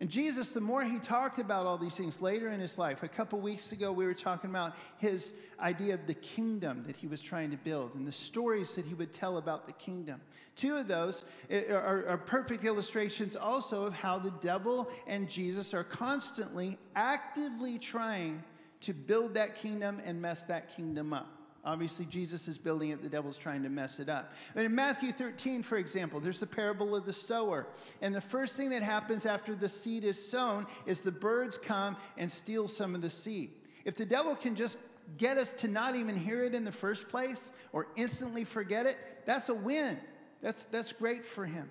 And 0.00 0.08
Jesus, 0.08 0.48
the 0.50 0.62
more 0.62 0.82
he 0.82 0.98
talked 0.98 1.38
about 1.38 1.66
all 1.66 1.76
these 1.76 1.96
things 1.96 2.22
later 2.22 2.48
in 2.48 2.58
his 2.58 2.78
life, 2.78 3.02
a 3.02 3.08
couple 3.08 3.38
weeks 3.38 3.72
ago 3.72 3.92
we 3.92 4.06
were 4.06 4.14
talking 4.14 4.48
about 4.48 4.74
his 4.96 5.38
idea 5.60 5.92
of 5.92 6.06
the 6.06 6.14
kingdom 6.14 6.84
that 6.86 6.96
he 6.96 7.06
was 7.06 7.20
trying 7.20 7.50
to 7.50 7.58
build 7.58 7.94
and 7.94 8.06
the 8.06 8.12
stories 8.12 8.72
that 8.72 8.86
he 8.86 8.94
would 8.94 9.12
tell 9.12 9.36
about 9.36 9.66
the 9.66 9.74
kingdom. 9.74 10.18
Two 10.56 10.76
of 10.76 10.88
those 10.88 11.24
are, 11.50 12.06
are 12.08 12.16
perfect 12.16 12.64
illustrations 12.64 13.36
also 13.36 13.84
of 13.84 13.92
how 13.92 14.18
the 14.18 14.32
devil 14.40 14.90
and 15.06 15.28
Jesus 15.28 15.74
are 15.74 15.84
constantly, 15.84 16.78
actively 16.96 17.78
trying 17.78 18.42
to 18.80 18.92
build 18.92 19.34
that 19.34 19.54
kingdom 19.54 20.00
and 20.04 20.20
mess 20.20 20.42
that 20.44 20.74
kingdom 20.74 21.12
up. 21.12 21.28
Obviously, 21.62 22.06
Jesus 22.06 22.48
is 22.48 22.56
building 22.56 22.88
it, 22.88 23.02
the 23.02 23.08
devil's 23.08 23.36
trying 23.36 23.62
to 23.62 23.68
mess 23.68 24.00
it 24.00 24.08
up. 24.08 24.32
But 24.54 24.64
in 24.64 24.74
Matthew 24.74 25.12
13, 25.12 25.62
for 25.62 25.76
example, 25.76 26.18
there's 26.18 26.40
the 26.40 26.46
parable 26.46 26.96
of 26.96 27.04
the 27.04 27.12
sower. 27.12 27.66
And 28.00 28.14
the 28.14 28.20
first 28.20 28.56
thing 28.56 28.70
that 28.70 28.82
happens 28.82 29.26
after 29.26 29.54
the 29.54 29.68
seed 29.68 30.04
is 30.04 30.30
sown 30.30 30.66
is 30.86 31.02
the 31.02 31.12
birds 31.12 31.58
come 31.58 31.98
and 32.16 32.32
steal 32.32 32.66
some 32.66 32.94
of 32.94 33.02
the 33.02 33.10
seed. 33.10 33.50
If 33.84 33.96
the 33.96 34.06
devil 34.06 34.34
can 34.34 34.56
just 34.56 34.78
get 35.18 35.36
us 35.36 35.52
to 35.54 35.68
not 35.68 35.96
even 35.96 36.16
hear 36.16 36.42
it 36.44 36.54
in 36.54 36.64
the 36.64 36.72
first 36.72 37.10
place 37.10 37.52
or 37.72 37.88
instantly 37.94 38.44
forget 38.44 38.86
it, 38.86 38.96
that's 39.26 39.50
a 39.50 39.54
win. 39.54 39.98
That's, 40.40 40.62
that's 40.64 40.92
great 40.92 41.26
for 41.26 41.44
him. 41.44 41.68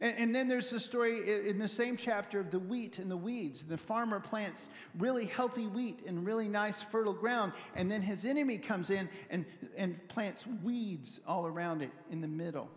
And, 0.00 0.18
and, 0.18 0.34
then 0.34 0.46
there's 0.46 0.70
the 0.70 0.78
story 0.78 1.48
in 1.48 1.58
the 1.58 1.68
same 1.68 1.96
chapter 1.96 2.38
of 2.38 2.50
the 2.50 2.58
wheat 2.58 2.98
and 2.98 3.10
the 3.10 3.16
weeds. 3.16 3.62
The 3.62 3.78
farmer 3.78 4.20
plants 4.20 4.68
really 4.98 5.24
healthy 5.24 5.66
wheat 5.66 6.00
in 6.04 6.24
really 6.24 6.48
nice, 6.48 6.82
fertile 6.82 7.14
ground, 7.14 7.52
and 7.74 7.90
then 7.90 8.02
his 8.02 8.24
enemy 8.24 8.58
comes 8.58 8.90
in 8.90 9.08
and, 9.30 9.46
and 9.76 9.96
plants 10.08 10.46
weeds 10.62 11.20
all 11.26 11.46
around 11.46 11.80
it 11.80 11.90
in 12.10 12.20
the 12.20 12.28
middle. 12.28 12.68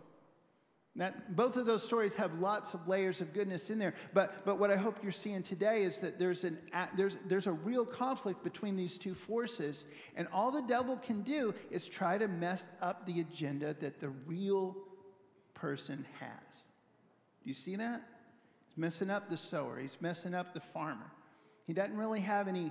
That, 0.96 1.36
both 1.36 1.56
of 1.56 1.66
those 1.66 1.84
stories 1.84 2.14
have 2.16 2.40
lots 2.40 2.74
of 2.74 2.88
layers 2.88 3.20
of 3.20 3.32
goodness 3.32 3.70
in 3.70 3.78
there. 3.78 3.94
But, 4.12 4.44
but 4.44 4.58
what 4.58 4.70
I 4.70 4.76
hope 4.76 4.98
you're 5.02 5.12
seeing 5.12 5.42
today 5.42 5.84
is 5.84 5.98
that 5.98 6.18
there's, 6.18 6.42
an, 6.42 6.58
there's, 6.96 7.16
there's 7.26 7.46
a 7.46 7.52
real 7.52 7.86
conflict 7.86 8.42
between 8.42 8.76
these 8.76 8.98
two 8.98 9.14
forces. 9.14 9.84
And 10.16 10.26
all 10.32 10.50
the 10.50 10.62
devil 10.62 10.96
can 10.96 11.22
do 11.22 11.54
is 11.70 11.86
try 11.86 12.18
to 12.18 12.26
mess 12.26 12.68
up 12.82 13.06
the 13.06 13.20
agenda 13.20 13.74
that 13.74 14.00
the 14.00 14.10
real 14.26 14.76
person 15.54 16.04
has. 16.18 16.64
You 17.50 17.54
see 17.54 17.74
that? 17.74 18.02
He's 18.68 18.78
messing 18.78 19.10
up 19.10 19.28
the 19.28 19.36
sower, 19.36 19.80
he's 19.80 20.00
messing 20.00 20.34
up 20.34 20.54
the 20.54 20.60
farmer. 20.60 21.10
He 21.66 21.72
doesn't 21.72 21.96
really 21.96 22.20
have 22.20 22.46
any 22.46 22.70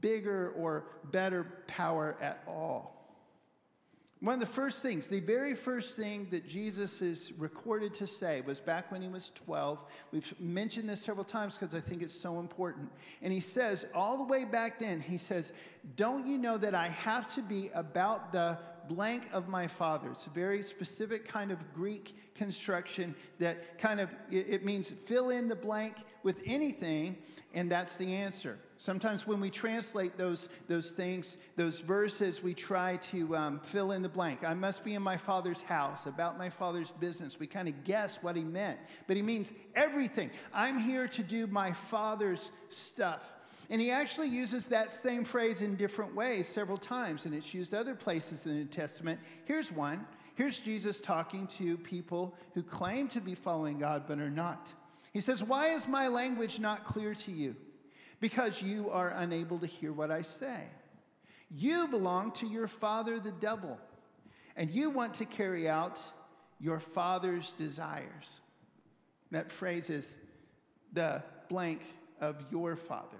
bigger 0.00 0.54
or 0.56 0.84
better 1.12 1.44
power 1.66 2.16
at 2.18 2.42
all. 2.46 2.94
One 4.20 4.32
of 4.32 4.40
the 4.40 4.46
first 4.46 4.78
things, 4.78 5.08
the 5.08 5.20
very 5.20 5.54
first 5.54 5.94
thing 5.94 6.26
that 6.30 6.48
Jesus 6.48 7.02
is 7.02 7.34
recorded 7.36 7.92
to 7.94 8.06
say 8.06 8.40
was 8.40 8.60
back 8.60 8.90
when 8.90 9.02
he 9.02 9.08
was 9.08 9.28
12. 9.34 9.78
We've 10.10 10.40
mentioned 10.40 10.88
this 10.88 11.02
several 11.02 11.26
times 11.26 11.58
because 11.58 11.74
I 11.74 11.80
think 11.80 12.00
it's 12.00 12.18
so 12.18 12.40
important. 12.40 12.90
And 13.20 13.30
he 13.30 13.40
says, 13.40 13.84
all 13.94 14.16
the 14.16 14.24
way 14.24 14.46
back 14.46 14.78
then, 14.78 15.02
he 15.02 15.18
says, 15.18 15.52
Don't 15.96 16.26
you 16.26 16.38
know 16.38 16.56
that 16.56 16.74
I 16.74 16.88
have 16.88 17.32
to 17.34 17.42
be 17.42 17.68
about 17.74 18.32
the 18.32 18.56
blank 18.88 19.28
of 19.32 19.48
my 19.48 19.66
father. 19.66 20.10
It's 20.10 20.26
a 20.26 20.30
very 20.30 20.62
specific 20.62 21.28
kind 21.28 21.50
of 21.50 21.58
Greek 21.74 22.14
construction 22.34 23.14
that 23.38 23.78
kind 23.78 24.00
of, 24.00 24.10
it 24.30 24.64
means 24.64 24.88
fill 24.88 25.30
in 25.30 25.48
the 25.48 25.56
blank 25.56 25.96
with 26.22 26.42
anything, 26.46 27.16
and 27.54 27.70
that's 27.70 27.96
the 27.96 28.14
answer. 28.14 28.58
Sometimes 28.76 29.26
when 29.26 29.40
we 29.40 29.50
translate 29.50 30.16
those, 30.16 30.48
those 30.68 30.90
things, 30.90 31.36
those 31.56 31.80
verses, 31.80 32.42
we 32.42 32.54
try 32.54 32.96
to 32.96 33.36
um, 33.36 33.60
fill 33.60 33.92
in 33.92 34.02
the 34.02 34.08
blank. 34.08 34.44
I 34.44 34.54
must 34.54 34.84
be 34.84 34.94
in 34.94 35.02
my 35.02 35.16
father's 35.16 35.62
house, 35.62 36.06
about 36.06 36.38
my 36.38 36.50
father's 36.50 36.92
business. 36.92 37.40
We 37.40 37.46
kind 37.46 37.68
of 37.68 37.84
guess 37.84 38.22
what 38.22 38.36
he 38.36 38.44
meant, 38.44 38.78
but 39.06 39.16
he 39.16 39.22
means 39.22 39.52
everything. 39.74 40.30
I'm 40.54 40.78
here 40.78 41.08
to 41.08 41.22
do 41.22 41.46
my 41.46 41.72
father's 41.72 42.50
stuff. 42.68 43.34
And 43.70 43.80
he 43.80 43.90
actually 43.90 44.28
uses 44.28 44.68
that 44.68 44.90
same 44.90 45.24
phrase 45.24 45.60
in 45.60 45.76
different 45.76 46.14
ways 46.14 46.48
several 46.48 46.78
times, 46.78 47.26
and 47.26 47.34
it's 47.34 47.52
used 47.52 47.74
other 47.74 47.94
places 47.94 48.46
in 48.46 48.52
the 48.52 48.58
New 48.58 48.64
Testament. 48.64 49.20
Here's 49.44 49.70
one. 49.70 50.06
Here's 50.36 50.58
Jesus 50.58 51.00
talking 51.00 51.46
to 51.48 51.76
people 51.76 52.34
who 52.54 52.62
claim 52.62 53.08
to 53.08 53.20
be 53.20 53.34
following 53.34 53.78
God 53.78 54.04
but 54.06 54.20
are 54.20 54.30
not. 54.30 54.72
He 55.12 55.20
says, 55.20 55.42
Why 55.42 55.68
is 55.68 55.86
my 55.86 56.08
language 56.08 56.60
not 56.60 56.84
clear 56.84 57.14
to 57.14 57.32
you? 57.32 57.56
Because 58.20 58.62
you 58.62 58.88
are 58.90 59.10
unable 59.10 59.58
to 59.58 59.66
hear 59.66 59.92
what 59.92 60.10
I 60.10 60.22
say. 60.22 60.62
You 61.50 61.88
belong 61.88 62.32
to 62.32 62.46
your 62.46 62.68
father, 62.68 63.18
the 63.18 63.32
devil, 63.32 63.78
and 64.56 64.70
you 64.70 64.90
want 64.90 65.14
to 65.14 65.24
carry 65.24 65.68
out 65.68 66.02
your 66.60 66.80
father's 66.80 67.52
desires. 67.52 68.40
That 69.30 69.52
phrase 69.52 69.90
is 69.90 70.16
the 70.92 71.22
blank 71.48 71.82
of 72.20 72.36
your 72.50 72.76
father. 72.76 73.18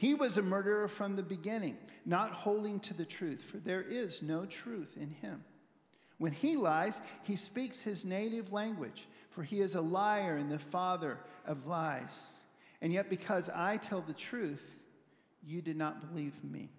He 0.00 0.14
was 0.14 0.38
a 0.38 0.42
murderer 0.42 0.88
from 0.88 1.14
the 1.14 1.22
beginning, 1.22 1.76
not 2.06 2.30
holding 2.30 2.80
to 2.80 2.94
the 2.94 3.04
truth, 3.04 3.42
for 3.42 3.58
there 3.58 3.82
is 3.82 4.22
no 4.22 4.46
truth 4.46 4.96
in 4.98 5.10
him. 5.10 5.44
When 6.16 6.32
he 6.32 6.56
lies, 6.56 7.02
he 7.24 7.36
speaks 7.36 7.82
his 7.82 8.02
native 8.02 8.50
language, 8.50 9.06
for 9.28 9.42
he 9.42 9.60
is 9.60 9.74
a 9.74 9.80
liar 9.82 10.38
and 10.38 10.50
the 10.50 10.58
father 10.58 11.18
of 11.44 11.66
lies. 11.66 12.30
And 12.80 12.94
yet, 12.94 13.10
because 13.10 13.50
I 13.50 13.76
tell 13.76 14.00
the 14.00 14.14
truth, 14.14 14.74
you 15.46 15.60
did 15.60 15.76
not 15.76 16.08
believe 16.08 16.42
me. 16.42 16.70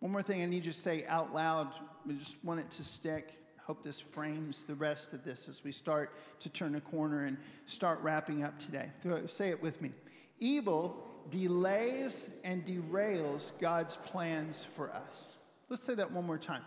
One 0.00 0.10
more 0.10 0.22
thing 0.22 0.42
I 0.42 0.46
need 0.46 0.66
you 0.66 0.72
to 0.72 0.76
say 0.76 1.04
out 1.06 1.32
loud. 1.32 1.68
I 2.08 2.12
just 2.14 2.44
want 2.44 2.58
it 2.58 2.70
to 2.72 2.82
stick. 2.82 3.38
Hope 3.62 3.84
this 3.84 4.00
frames 4.00 4.64
the 4.64 4.74
rest 4.74 5.12
of 5.12 5.22
this 5.22 5.48
as 5.48 5.62
we 5.62 5.70
start 5.70 6.18
to 6.40 6.48
turn 6.48 6.74
a 6.74 6.80
corner 6.80 7.26
and 7.26 7.36
start 7.66 8.00
wrapping 8.02 8.42
up 8.42 8.58
today. 8.58 8.90
Say 9.26 9.50
it 9.50 9.62
with 9.62 9.80
me. 9.80 9.92
Evil 10.40 11.02
delays 11.30 12.30
and 12.44 12.64
derails 12.64 13.58
God's 13.60 13.96
plans 13.96 14.64
for 14.64 14.90
us. 14.92 15.36
Let's 15.68 15.82
say 15.82 15.94
that 15.94 16.10
one 16.10 16.26
more 16.26 16.38
time. 16.38 16.62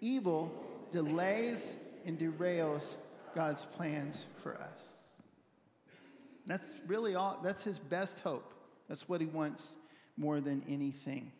Evil 0.00 0.52
delays 0.90 1.74
and 2.04 2.18
derails 2.18 2.94
God's 3.34 3.64
plans 3.64 4.24
for 4.42 4.54
us. 4.56 4.84
That's 6.46 6.74
really 6.86 7.14
all, 7.14 7.38
that's 7.42 7.62
his 7.62 7.78
best 7.78 8.20
hope. 8.20 8.52
That's 8.88 9.08
what 9.08 9.20
he 9.20 9.26
wants 9.26 9.74
more 10.16 10.40
than 10.40 10.62
anything. 10.68 11.30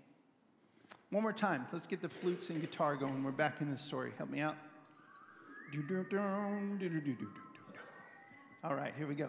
One 1.11 1.23
more 1.23 1.33
time. 1.33 1.67
Let's 1.73 1.87
get 1.87 2.01
the 2.01 2.09
flutes 2.09 2.49
and 2.51 2.61
guitar 2.61 2.97
going. 2.97 3.23
We're 3.23 3.33
back 3.33 3.61
in 3.61 3.71
the 3.71 3.77
story. 3.77 4.13
Help 4.17 4.31
me 4.31 4.41
out. 4.41 4.57
All 8.65 8.75
right, 8.75 8.95
here 8.97 9.07
we 9.07 9.15
go. 9.15 9.29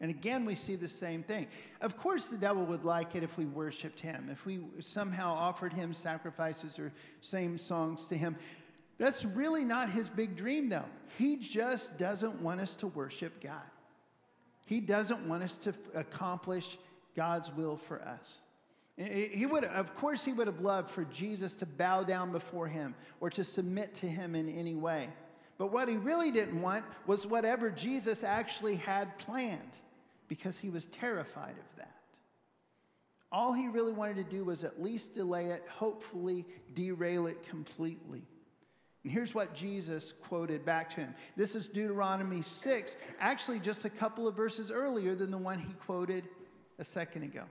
And 0.00 0.10
again, 0.10 0.44
we 0.44 0.54
see 0.54 0.74
the 0.74 0.88
same 0.88 1.22
thing. 1.22 1.46
Of 1.80 1.96
course, 1.96 2.26
the 2.26 2.36
devil 2.36 2.64
would 2.66 2.84
like 2.84 3.14
it 3.14 3.22
if 3.22 3.38
we 3.38 3.46
worshiped 3.46 4.00
him, 4.00 4.28
if 4.30 4.44
we 4.44 4.60
somehow 4.80 5.32
offered 5.32 5.72
him 5.72 5.94
sacrifices 5.94 6.78
or 6.78 6.92
sang 7.20 7.56
songs 7.56 8.06
to 8.06 8.16
him. 8.16 8.36
That's 8.98 9.24
really 9.24 9.64
not 9.64 9.90
his 9.90 10.08
big 10.08 10.36
dream, 10.36 10.68
though. 10.68 10.84
He 11.16 11.36
just 11.36 11.98
doesn't 11.98 12.40
want 12.40 12.60
us 12.60 12.74
to 12.74 12.88
worship 12.88 13.40
God. 13.40 13.62
He 14.66 14.80
doesn't 14.80 15.28
want 15.28 15.42
us 15.42 15.54
to 15.56 15.74
accomplish 15.94 16.76
God's 17.16 17.52
will 17.54 17.76
for 17.76 18.00
us. 18.02 18.40
He 18.96 19.46
would, 19.46 19.64
of 19.64 19.94
course, 19.96 20.24
he 20.24 20.32
would 20.32 20.46
have 20.46 20.60
loved 20.60 20.88
for 20.90 21.04
Jesus 21.04 21.54
to 21.56 21.66
bow 21.66 22.04
down 22.04 22.30
before 22.30 22.68
him 22.68 22.94
or 23.20 23.28
to 23.30 23.42
submit 23.42 23.94
to 23.94 24.06
him 24.06 24.34
in 24.34 24.48
any 24.48 24.74
way. 24.74 25.08
But 25.58 25.72
what 25.72 25.88
he 25.88 25.96
really 25.96 26.30
didn't 26.30 26.60
want 26.60 26.84
was 27.06 27.26
whatever 27.26 27.70
Jesus 27.70 28.24
actually 28.24 28.76
had 28.76 29.16
planned 29.18 29.78
because 30.28 30.58
he 30.58 30.70
was 30.70 30.86
terrified 30.86 31.54
of 31.58 31.76
that. 31.76 31.94
All 33.30 33.52
he 33.52 33.68
really 33.68 33.92
wanted 33.92 34.16
to 34.16 34.24
do 34.24 34.44
was 34.44 34.64
at 34.64 34.82
least 34.82 35.14
delay 35.14 35.46
it, 35.46 35.64
hopefully 35.68 36.44
derail 36.74 37.26
it 37.26 37.42
completely. 37.48 38.22
And 39.02 39.12
here's 39.12 39.34
what 39.34 39.54
Jesus 39.54 40.12
quoted 40.12 40.64
back 40.64 40.88
to 40.90 41.00
him. 41.00 41.14
This 41.36 41.54
is 41.54 41.68
Deuteronomy 41.68 42.42
6, 42.42 42.96
actually 43.20 43.58
just 43.58 43.84
a 43.84 43.90
couple 43.90 44.26
of 44.26 44.34
verses 44.34 44.70
earlier 44.70 45.14
than 45.14 45.30
the 45.30 45.38
one 45.38 45.58
he 45.58 45.72
quoted 45.74 46.28
a 46.78 46.84
second 46.84 47.22
ago. 47.24 47.44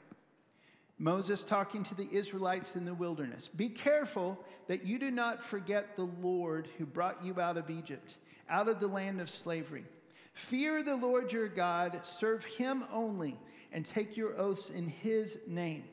Moses 1.03 1.43
talking 1.43 1.83
to 1.83 1.95
the 1.95 2.07
Israelites 2.13 2.77
in 2.77 2.85
the 2.85 2.93
wilderness 2.93 3.49
Be 3.49 3.67
careful 3.67 4.39
that 4.67 4.85
you 4.85 4.97
do 4.97 5.11
not 5.11 5.43
forget 5.43 5.97
the 5.97 6.09
Lord 6.21 6.69
who 6.77 6.85
brought 6.85 7.23
you 7.25 7.41
out 7.41 7.57
of 7.57 7.69
Egypt, 7.69 8.15
out 8.49 8.69
of 8.69 8.79
the 8.79 8.87
land 8.87 9.19
of 9.19 9.29
slavery. 9.29 9.83
Fear 10.31 10.81
the 10.81 10.95
Lord 10.95 11.33
your 11.33 11.49
God, 11.49 12.05
serve 12.05 12.45
him 12.45 12.85
only, 12.89 13.37
and 13.73 13.85
take 13.85 14.15
your 14.15 14.39
oaths 14.39 14.69
in 14.69 14.87
his 14.87 15.45
name. 15.45 15.83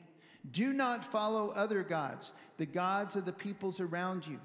Do 0.49 0.71
not 0.71 1.03
follow 1.03 1.49
other 1.49 1.83
gods, 1.83 2.31
the 2.57 2.65
gods 2.65 3.17
of 3.17 3.25
the 3.25 3.33
peoples 3.33 3.81
around 3.81 4.25
you. 4.25 4.39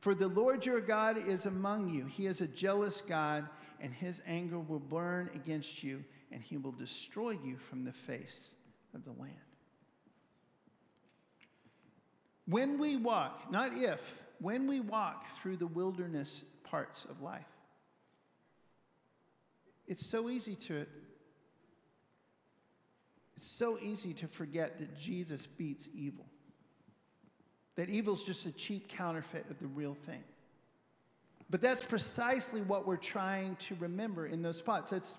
For 0.00 0.14
the 0.14 0.28
Lord 0.28 0.64
your 0.64 0.80
God 0.80 1.18
is 1.18 1.44
among 1.44 1.90
you. 1.90 2.06
He 2.06 2.24
is 2.24 2.40
a 2.40 2.48
jealous 2.48 3.02
God, 3.02 3.46
and 3.80 3.92
his 3.92 4.22
anger 4.26 4.58
will 4.58 4.80
burn 4.80 5.28
against 5.34 5.82
you, 5.82 6.02
and 6.32 6.42
he 6.42 6.56
will 6.56 6.72
destroy 6.72 7.32
you 7.44 7.58
from 7.58 7.84
the 7.84 7.92
face 7.92 8.54
of 8.94 9.04
the 9.04 9.12
land. 9.12 9.34
When 12.46 12.78
we 12.78 12.96
walk, 12.96 13.50
not 13.50 13.72
if, 13.72 14.22
when 14.40 14.66
we 14.66 14.80
walk 14.80 15.26
through 15.38 15.56
the 15.56 15.66
wilderness 15.66 16.44
parts 16.64 17.04
of 17.04 17.20
life, 17.20 17.46
it's 19.86 20.04
so 20.04 20.28
easy 20.28 20.54
to 20.56 20.86
it's 23.34 23.46
so 23.46 23.78
easy 23.82 24.14
to 24.14 24.28
forget 24.28 24.78
that 24.78 24.96
Jesus 24.98 25.46
beats 25.46 25.90
evil. 25.94 26.24
That 27.74 27.90
evil's 27.90 28.24
just 28.24 28.46
a 28.46 28.52
cheap 28.52 28.88
counterfeit 28.88 29.44
of 29.50 29.58
the 29.58 29.66
real 29.66 29.92
thing. 29.92 30.24
But 31.50 31.60
that's 31.60 31.84
precisely 31.84 32.62
what 32.62 32.86
we're 32.86 32.96
trying 32.96 33.56
to 33.56 33.76
remember 33.78 34.26
in 34.26 34.40
those 34.40 34.56
spots. 34.56 34.88
That's 34.88 35.18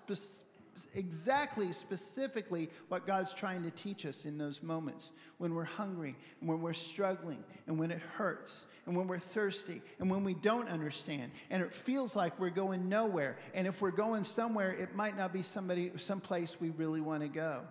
exactly, 0.94 1.72
specifically 1.72 2.70
what 2.88 3.06
God's 3.06 3.34
trying 3.34 3.62
to 3.64 3.70
teach 3.70 4.06
us 4.06 4.24
in 4.24 4.38
those 4.38 4.62
moments 4.62 5.10
when 5.38 5.54
we're 5.54 5.64
hungry, 5.64 6.16
and 6.40 6.48
when 6.48 6.60
we're 6.60 6.72
struggling, 6.72 7.42
and 7.66 7.78
when 7.78 7.90
it 7.90 8.00
hurts, 8.00 8.66
and 8.86 8.96
when 8.96 9.06
we're 9.06 9.18
thirsty, 9.18 9.82
and 9.98 10.10
when 10.10 10.24
we 10.24 10.34
don't 10.34 10.68
understand, 10.68 11.30
and 11.50 11.62
it 11.62 11.72
feels 11.72 12.16
like 12.16 12.38
we're 12.40 12.50
going 12.50 12.88
nowhere. 12.88 13.36
And 13.54 13.66
if 13.66 13.80
we're 13.80 13.90
going 13.90 14.24
somewhere, 14.24 14.72
it 14.72 14.94
might 14.94 15.16
not 15.16 15.32
be 15.32 15.42
somebody, 15.42 15.92
someplace 15.96 16.60
we 16.60 16.70
really 16.70 17.00
want 17.00 17.22
to 17.22 17.28
go. 17.28 17.62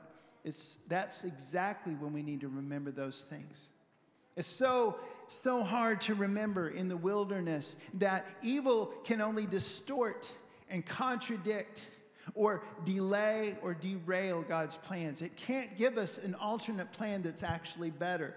It's, 0.44 0.78
that's 0.88 1.24
exactly 1.24 1.94
when 1.96 2.14
we 2.14 2.24
need 2.24 2.42
to 2.42 2.48
remember 2.48 2.92
those 2.92 3.22
things. 3.22 3.70
It's 4.38 4.48
so, 4.48 4.98
so 5.28 5.64
hard 5.64 6.00
to 6.02 6.14
remember 6.14 6.70
in 6.70 6.88
the 6.88 6.96
wilderness 6.96 7.76
that 7.96 8.26
evil 8.44 8.94
can 9.04 9.20
only 9.20 9.48
distort 9.48 10.32
and 10.70 10.86
contradict 10.86 11.88
or 12.34 12.64
delay 12.84 13.58
or 13.62 13.74
derail 13.74 14.42
God's 14.42 14.76
plans. 14.76 15.22
It 15.22 15.36
can't 15.36 15.78
give 15.78 15.98
us 15.98 16.18
an 16.18 16.36
alternate 16.36 16.92
plan 16.92 17.22
that's 17.22 17.44
actually 17.44 17.92
better. 17.92 18.36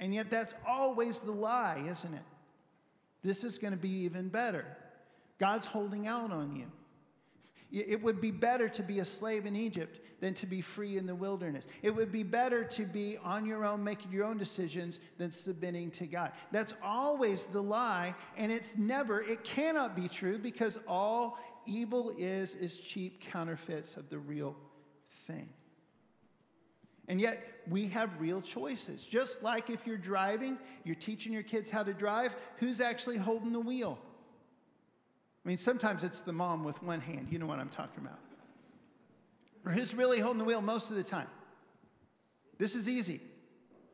And 0.00 0.14
yet, 0.14 0.30
that's 0.30 0.54
always 0.66 1.18
the 1.18 1.32
lie, 1.32 1.84
isn't 1.88 2.14
it? 2.14 2.22
This 3.22 3.42
is 3.42 3.58
going 3.58 3.72
to 3.72 3.78
be 3.78 4.04
even 4.04 4.28
better. 4.28 4.64
God's 5.38 5.66
holding 5.66 6.06
out 6.06 6.30
on 6.30 6.54
you. 6.54 6.66
It 7.70 8.02
would 8.02 8.20
be 8.20 8.30
better 8.30 8.68
to 8.70 8.82
be 8.82 9.00
a 9.00 9.04
slave 9.04 9.44
in 9.44 9.54
Egypt 9.54 10.00
than 10.20 10.32
to 10.34 10.46
be 10.46 10.60
free 10.60 10.96
in 10.96 11.06
the 11.06 11.14
wilderness. 11.14 11.68
It 11.82 11.94
would 11.94 12.10
be 12.10 12.22
better 12.22 12.64
to 12.64 12.84
be 12.84 13.18
on 13.22 13.44
your 13.44 13.64
own, 13.64 13.84
making 13.84 14.10
your 14.10 14.24
own 14.24 14.38
decisions, 14.38 15.00
than 15.18 15.30
submitting 15.30 15.90
to 15.92 16.06
God. 16.06 16.32
That's 16.50 16.74
always 16.82 17.44
the 17.44 17.62
lie, 17.62 18.14
and 18.36 18.50
it's 18.50 18.78
never, 18.78 19.20
it 19.20 19.44
cannot 19.44 19.94
be 19.94 20.08
true 20.08 20.38
because 20.38 20.80
all 20.88 21.38
evil 21.68 22.12
is 22.16 22.54
is 22.54 22.76
cheap 22.76 23.20
counterfeits 23.20 23.96
of 23.96 24.08
the 24.08 24.18
real 24.18 24.56
thing. 25.10 25.48
And 27.08 27.20
yet, 27.20 27.42
we 27.70 27.88
have 27.88 28.20
real 28.20 28.42
choices. 28.42 29.04
Just 29.04 29.42
like 29.42 29.70
if 29.70 29.86
you're 29.86 29.96
driving, 29.96 30.58
you're 30.84 30.94
teaching 30.94 31.32
your 31.32 31.42
kids 31.42 31.70
how 31.70 31.82
to 31.82 31.94
drive, 31.94 32.36
who's 32.56 32.80
actually 32.80 33.16
holding 33.16 33.52
the 33.52 33.60
wheel? 33.60 33.98
I 35.44 35.48
mean, 35.48 35.56
sometimes 35.56 36.04
it's 36.04 36.20
the 36.20 36.32
mom 36.32 36.64
with 36.64 36.82
one 36.82 37.00
hand. 37.00 37.28
You 37.30 37.38
know 37.38 37.46
what 37.46 37.58
I'm 37.58 37.70
talking 37.70 38.04
about. 38.04 38.18
Or 39.64 39.72
who's 39.72 39.94
really 39.94 40.20
holding 40.20 40.38
the 40.38 40.44
wheel 40.44 40.60
most 40.60 40.90
of 40.90 40.96
the 40.96 41.02
time? 41.02 41.28
This 42.58 42.74
is 42.74 42.88
easy. 42.88 43.20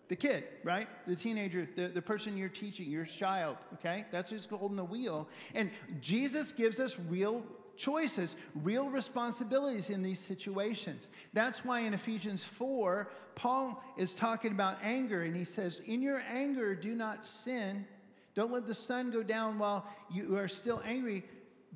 The 0.08 0.16
kid, 0.16 0.44
right? 0.64 0.88
The 1.06 1.16
teenager, 1.16 1.68
the, 1.76 1.88
the 1.88 2.02
person 2.02 2.36
you're 2.36 2.48
teaching, 2.48 2.90
your 2.90 3.04
child, 3.04 3.56
okay? 3.74 4.04
That's 4.10 4.30
who's 4.30 4.44
holding 4.44 4.76
the 4.76 4.84
wheel. 4.84 5.28
And 5.54 5.70
Jesus 6.00 6.50
gives 6.50 6.80
us 6.80 6.98
real 7.08 7.44
choices, 7.76 8.36
real 8.62 8.88
responsibilities 8.88 9.90
in 9.90 10.02
these 10.02 10.20
situations. 10.20 11.08
That's 11.32 11.64
why 11.64 11.80
in 11.80 11.94
Ephesians 11.94 12.44
4, 12.44 13.10
Paul 13.34 13.82
is 13.96 14.12
talking 14.12 14.52
about 14.52 14.78
anger, 14.82 15.22
and 15.22 15.36
he 15.36 15.44
says, 15.44 15.80
In 15.86 16.02
your 16.02 16.22
anger, 16.30 16.74
do 16.74 16.94
not 16.94 17.24
sin. 17.24 17.86
Don't 18.34 18.52
let 18.52 18.66
the 18.66 18.74
sun 18.74 19.10
go 19.10 19.22
down 19.22 19.58
while 19.58 19.86
you 20.10 20.36
are 20.36 20.48
still 20.48 20.82
angry. 20.84 21.24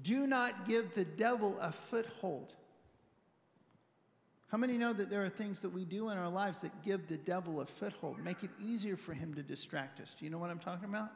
Do 0.03 0.27
not 0.27 0.67
give 0.67 0.95
the 0.95 1.05
devil 1.05 1.57
a 1.61 1.73
foothold. 1.73 2.55
How 4.49 4.59
many 4.59 4.79
know 4.79 4.93
that 4.93 5.11
there 5.11 5.25
are 5.25 5.29
things 5.29 5.61
that 5.61 5.69
we 5.71 5.85
do 5.85 6.09
in 6.09 6.17
our 6.17 6.31
lives 6.31 6.63
that 6.63 6.83
give 6.83 7.07
the 7.07 7.19
devil 7.19 7.61
a 7.61 7.67
foothold, 7.67 8.19
make 8.19 8.43
it 8.43 8.51
easier 8.61 8.97
for 8.97 9.13
him 9.13 9.35
to 9.35 9.43
distract 9.43 10.01
us? 10.01 10.15
Do 10.19 10.25
you 10.25 10.31
know 10.31 10.39
what 10.39 10.51
I'm 10.51 10.59
talking 10.59 10.89
about? 10.89 11.11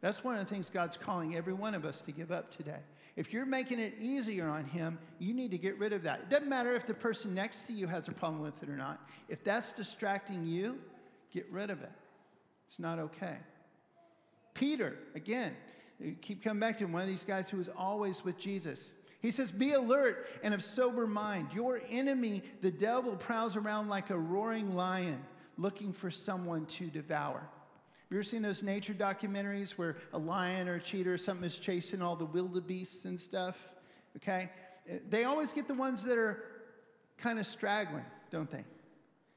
That's 0.00 0.22
one 0.22 0.36
of 0.36 0.40
the 0.40 0.54
things 0.54 0.70
God's 0.70 0.96
calling 0.96 1.34
every 1.34 1.52
one 1.52 1.74
of 1.74 1.84
us 1.84 2.00
to 2.02 2.12
give 2.12 2.30
up 2.30 2.50
today. 2.50 2.78
If 3.18 3.32
you're 3.32 3.44
making 3.44 3.80
it 3.80 3.94
easier 3.98 4.46
on 4.46 4.64
him, 4.64 4.96
you 5.18 5.34
need 5.34 5.50
to 5.50 5.58
get 5.58 5.76
rid 5.76 5.92
of 5.92 6.04
that. 6.04 6.20
It 6.20 6.30
doesn't 6.30 6.48
matter 6.48 6.72
if 6.74 6.86
the 6.86 6.94
person 6.94 7.34
next 7.34 7.66
to 7.66 7.72
you 7.72 7.88
has 7.88 8.06
a 8.06 8.12
problem 8.12 8.40
with 8.40 8.62
it 8.62 8.68
or 8.68 8.76
not. 8.76 9.00
If 9.28 9.42
that's 9.42 9.72
distracting 9.72 10.46
you, 10.46 10.78
get 11.32 11.44
rid 11.50 11.70
of 11.70 11.82
it. 11.82 11.90
It's 12.68 12.78
not 12.78 13.00
okay. 13.00 13.38
Peter, 14.54 14.96
again, 15.16 15.56
keep 16.20 16.44
coming 16.44 16.60
back 16.60 16.78
to 16.78 16.84
him, 16.84 16.92
one 16.92 17.02
of 17.02 17.08
these 17.08 17.24
guys 17.24 17.48
who 17.48 17.56
was 17.56 17.68
always 17.68 18.24
with 18.24 18.38
Jesus. 18.38 18.94
He 19.20 19.32
says, 19.32 19.50
Be 19.50 19.72
alert 19.72 20.28
and 20.44 20.54
of 20.54 20.62
sober 20.62 21.08
mind. 21.08 21.48
Your 21.52 21.82
enemy, 21.90 22.44
the 22.60 22.70
devil, 22.70 23.16
prowls 23.16 23.56
around 23.56 23.88
like 23.88 24.10
a 24.10 24.18
roaring 24.18 24.76
lion 24.76 25.18
looking 25.56 25.92
for 25.92 26.08
someone 26.08 26.66
to 26.66 26.86
devour. 26.86 27.42
Have 28.08 28.14
you 28.14 28.18
ever 28.20 28.24
seen 28.24 28.40
those 28.40 28.62
nature 28.62 28.94
documentaries 28.94 29.72
where 29.72 29.96
a 30.14 30.18
lion 30.18 30.66
or 30.66 30.76
a 30.76 30.80
cheetah 30.80 31.10
or 31.10 31.18
something 31.18 31.44
is 31.44 31.56
chasing 31.56 32.00
all 32.00 32.16
the 32.16 32.24
wildebeests 32.24 33.04
and 33.04 33.20
stuff? 33.20 33.74
Okay? 34.16 34.48
Uh, 34.90 34.94
they 35.10 35.24
always 35.24 35.52
get 35.52 35.68
the 35.68 35.74
ones 35.74 36.04
that 36.04 36.16
are 36.16 36.42
kind 37.18 37.38
of 37.38 37.46
straggling, 37.46 38.06
don't 38.30 38.50
they? 38.50 38.64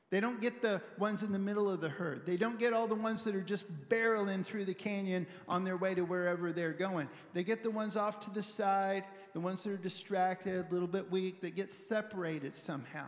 They 0.10 0.22
don't 0.22 0.40
get 0.40 0.62
the 0.62 0.82
ones 0.98 1.22
in 1.22 1.34
the 1.34 1.40
middle 1.40 1.70
of 1.70 1.82
the 1.82 1.90
herd. 1.90 2.26
They 2.26 2.38
don't 2.38 2.58
get 2.58 2.72
all 2.72 2.88
the 2.88 2.96
ones 2.96 3.26
that 3.26 3.36
are 3.36 3.42
just 3.42 3.90
barreling 3.90 4.46
through 4.46 4.64
the 4.64 4.74
canyon 4.74 5.28
on 5.50 5.66
their 5.66 5.76
way 5.76 5.94
to 5.94 6.04
wherever 6.04 6.54
they're 6.54 6.72
going. 6.72 7.10
They 7.34 7.44
get 7.44 7.64
the 7.64 7.72
ones 7.72 7.98
off 7.98 8.22
to 8.22 8.30
the 8.30 8.44
side, 8.44 9.04
the 9.34 9.42
ones 9.42 9.64
that 9.64 9.72
are 9.72 9.78
distracted, 9.78 10.66
a 10.70 10.74
little 10.74 10.88
bit 10.88 11.12
weak, 11.12 11.42
that 11.42 11.58
get 11.58 11.72
separated 11.72 12.56
somehow. 12.56 13.08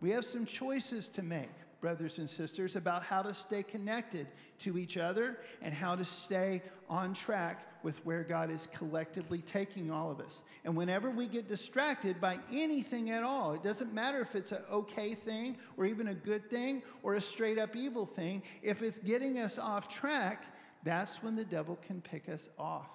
We 0.00 0.10
have 0.10 0.24
some 0.24 0.46
choices 0.46 1.08
to 1.08 1.24
make 1.24 1.50
brothers 1.80 2.18
and 2.18 2.28
sisters, 2.28 2.76
about 2.76 3.02
how 3.02 3.22
to 3.22 3.32
stay 3.32 3.62
connected 3.62 4.26
to 4.58 4.78
each 4.78 4.96
other 4.96 5.38
and 5.62 5.72
how 5.72 5.94
to 5.94 6.04
stay 6.04 6.62
on 6.88 7.14
track 7.14 7.64
with 7.82 8.04
where 8.04 8.24
God 8.24 8.50
is 8.50 8.66
collectively 8.74 9.38
taking 9.38 9.90
all 9.90 10.10
of 10.10 10.20
us. 10.20 10.40
And 10.64 10.76
whenever 10.76 11.10
we 11.10 11.26
get 11.26 11.48
distracted 11.48 12.20
by 12.20 12.38
anything 12.52 13.10
at 13.10 13.22
all, 13.22 13.52
it 13.52 13.62
doesn't 13.62 13.94
matter 13.94 14.20
if 14.20 14.34
it's 14.34 14.52
an 14.52 14.62
okay 14.70 15.14
thing 15.14 15.56
or 15.76 15.86
even 15.86 16.08
a 16.08 16.14
good 16.14 16.50
thing 16.50 16.82
or 17.02 17.14
a 17.14 17.20
straight 17.20 17.58
up 17.58 17.76
evil 17.76 18.06
thing, 18.06 18.42
if 18.62 18.82
it's 18.82 18.98
getting 18.98 19.38
us 19.38 19.58
off 19.58 19.88
track, 19.88 20.44
that's 20.82 21.22
when 21.22 21.36
the 21.36 21.44
devil 21.44 21.78
can 21.86 22.00
pick 22.00 22.28
us 22.28 22.48
off. 22.58 22.88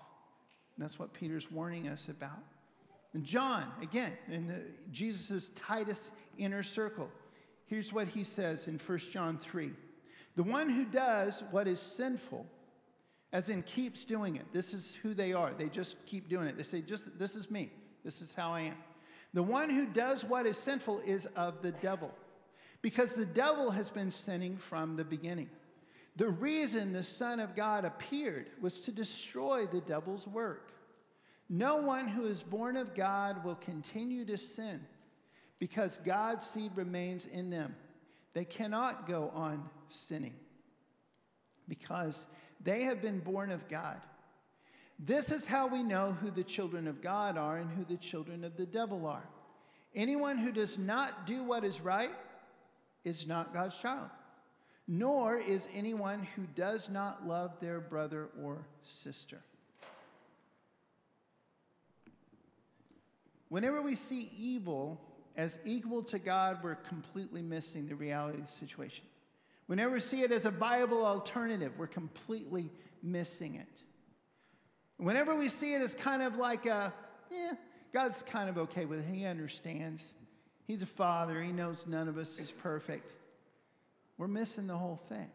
And 0.76 0.84
that's 0.84 1.00
what 1.00 1.14
Peter's 1.14 1.52
warning 1.52 1.88
us 1.88 2.10
about. 2.10 2.40
And 3.14 3.24
John, 3.24 3.72
again, 3.82 4.14
in 4.30 4.64
Jesus' 4.92 5.50
tightest 5.50 6.10
inner 6.38 6.64
circle, 6.64 7.10
here's 7.66 7.94
what 7.94 8.08
he 8.08 8.24
says 8.24 8.68
in 8.68 8.78
1 8.78 8.98
John 9.12 9.38
3 9.38 9.72
The 10.36 10.44
one 10.44 10.70
who 10.70 10.86
does 10.86 11.44
what 11.52 11.68
is 11.68 11.80
sinful, 11.80 12.46
as 13.32 13.50
in 13.50 13.64
keeps 13.64 14.06
doing 14.06 14.36
it, 14.36 14.46
this 14.54 14.74
is 14.74 14.96
who 15.02 15.14
they 15.14 15.34
are. 15.34 15.52
They 15.58 15.70
just 15.70 16.06
keep 16.06 16.30
doing 16.30 16.48
it. 16.48 16.58
They 16.58 16.64
say, 16.64 16.82
just 16.82 17.18
this 17.18 17.36
is 17.36 17.50
me, 17.50 17.72
this 18.04 18.22
is 18.22 18.34
how 18.34 18.54
I 18.54 18.62
am. 18.62 18.78
The 19.34 19.44
one 19.44 19.70
who 19.70 19.86
does 19.88 20.24
what 20.24 20.46
is 20.46 20.58
sinful 20.58 21.00
is 21.00 21.26
of 21.26 21.62
the 21.62 21.72
devil, 21.72 22.12
because 22.82 23.16
the 23.16 23.26
devil 23.26 23.72
has 23.72 23.90
been 23.90 24.12
sinning 24.12 24.58
from 24.58 24.96
the 24.96 25.04
beginning. 25.04 25.50
The 26.16 26.30
reason 26.30 26.94
the 26.94 27.02
Son 27.02 27.40
of 27.40 27.56
God 27.56 27.86
appeared 27.86 28.46
was 28.62 28.82
to 28.82 28.92
destroy 28.92 29.66
the 29.66 29.82
devil's 29.82 30.28
work. 30.28 30.72
No 31.50 31.78
one 31.78 32.08
who 32.08 32.26
is 32.26 32.44
born 32.44 32.78
of 32.78 32.94
God 32.94 33.44
will 33.44 33.56
continue 33.56 34.24
to 34.26 34.38
sin 34.38 34.80
because 35.64 35.96
God's 36.04 36.46
seed 36.46 36.74
remains 36.76 37.26
in 37.26 37.50
them. 37.50 37.74
They 38.34 38.44
cannot 38.44 39.08
go 39.08 39.32
on 39.34 39.64
sinning 39.88 40.34
because 41.70 42.26
they 42.62 42.84
have 42.84 43.02
been 43.02 43.22
born 43.22 43.50
of 43.50 43.70
God. 43.70 43.96
This 45.00 45.32
is 45.32 45.46
how 45.46 45.68
we 45.68 45.82
know 45.82 46.18
who 46.20 46.32
the 46.32 46.44
children 46.44 46.86
of 46.86 47.02
God 47.02 47.38
are 47.38 47.56
and 47.60 47.72
who 47.72 47.86
the 47.86 47.96
children 47.96 48.44
of 48.44 48.58
the 48.58 48.66
devil 48.66 49.08
are. 49.08 49.24
Anyone 49.96 50.38
who 50.38 50.52
does 50.52 50.78
not 50.78 51.26
do 51.26 51.46
what 51.46 51.64
is 51.64 51.80
right 51.80 52.12
is 53.06 53.26
not 53.26 53.54
God's 53.54 53.78
child, 53.78 54.10
nor 54.86 55.36
is 55.36 55.70
anyone 55.74 56.28
who 56.36 56.42
does 56.56 56.90
not 56.90 57.26
love 57.26 57.58
their 57.62 57.80
brother 57.80 58.28
or 58.44 58.66
sister. 58.82 59.40
Whenever 63.48 63.82
we 63.82 63.96
see 63.96 64.30
evil 64.38 65.00
as 65.36 65.60
equal 65.66 66.04
to 66.04 66.20
God, 66.20 66.60
we're 66.64 66.76
completely 66.76 67.42
missing 67.42 67.88
the 67.88 67.96
reality 67.96 68.40
of 68.40 68.46
the 68.46 68.52
situation. 68.52 69.06
Whenever 69.68 69.94
we 69.94 70.00
see 70.00 70.22
it 70.22 70.32
as 70.32 70.46
a 70.46 70.52
viable 70.52 71.06
alternative, 71.06 71.74
we're 71.78 71.88
completely 71.88 72.70
missing 73.02 73.56
it. 73.56 73.82
Whenever 74.98 75.36
we 75.36 75.50
see 75.50 75.74
it 75.74 75.82
as 75.82 75.94
kind 75.94 76.22
of 76.22 76.38
like 76.38 76.66
a, 76.66 76.94
yeah, 77.32 77.54
God's 77.92 78.22
kind 78.22 78.50
of 78.50 78.58
okay 78.58 78.86
with 78.86 79.00
it. 79.00 79.06
He 79.06 79.26
understands. 79.26 80.08
He's 80.66 80.82
a 80.82 80.88
father. 80.88 81.42
He 81.42 81.52
knows 81.52 81.88
none 81.88 82.08
of 82.08 82.18
us 82.18 82.38
is 82.38 82.52
perfect. 82.52 83.12
We're 84.18 84.28
missing 84.28 84.68
the 84.68 84.78
whole 84.78 84.96
thing. 84.96 85.30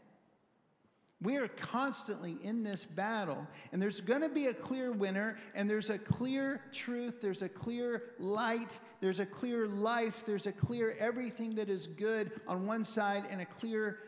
We 1.20 1.36
are 1.36 1.48
constantly 1.48 2.38
in 2.44 2.62
this 2.62 2.84
battle, 2.84 3.44
and 3.72 3.82
there's 3.82 4.00
going 4.00 4.20
to 4.20 4.28
be 4.28 4.46
a 4.46 4.54
clear 4.54 4.92
winner, 4.92 5.36
and 5.52 5.68
there's 5.68 5.90
a 5.90 5.98
clear 5.98 6.60
truth, 6.72 7.20
there's 7.20 7.42
a 7.42 7.48
clear 7.48 8.02
light, 8.20 8.78
there's 9.00 9.18
a 9.18 9.26
clear 9.26 9.66
life, 9.66 10.24
there's 10.24 10.46
a 10.46 10.52
clear 10.52 10.96
everything 11.00 11.56
that 11.56 11.68
is 11.68 11.88
good 11.88 12.30
on 12.46 12.66
one 12.66 12.84
side, 12.84 13.24
and 13.30 13.40
a 13.40 13.44
clear 13.44 13.98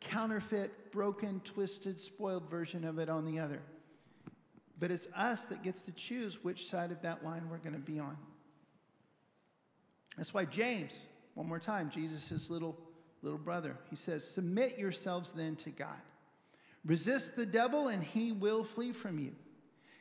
counterfeit, 0.00 0.90
broken, 0.90 1.40
twisted, 1.40 2.00
spoiled 2.00 2.48
version 2.48 2.84
of 2.84 2.98
it 2.98 3.10
on 3.10 3.26
the 3.26 3.38
other. 3.38 3.60
But 4.78 4.90
it's 4.90 5.06
us 5.14 5.42
that 5.46 5.62
gets 5.62 5.80
to 5.80 5.92
choose 5.92 6.42
which 6.42 6.68
side 6.68 6.90
of 6.90 7.02
that 7.02 7.22
line 7.22 7.48
we're 7.50 7.58
going 7.58 7.74
to 7.74 7.78
be 7.78 7.98
on. 7.98 8.16
That's 10.16 10.32
why 10.32 10.46
James, 10.46 11.04
one 11.34 11.46
more 11.46 11.58
time, 11.58 11.90
Jesus' 11.90 12.48
little, 12.48 12.78
little 13.22 13.38
brother, 13.38 13.76
he 13.90 13.96
says, 13.96 14.26
Submit 14.26 14.78
yourselves 14.78 15.32
then 15.32 15.56
to 15.56 15.70
God. 15.70 16.00
Resist 16.84 17.36
the 17.36 17.46
devil, 17.46 17.88
and 17.88 18.02
he 18.02 18.32
will 18.32 18.62
flee 18.62 18.92
from 18.92 19.18
you. 19.18 19.32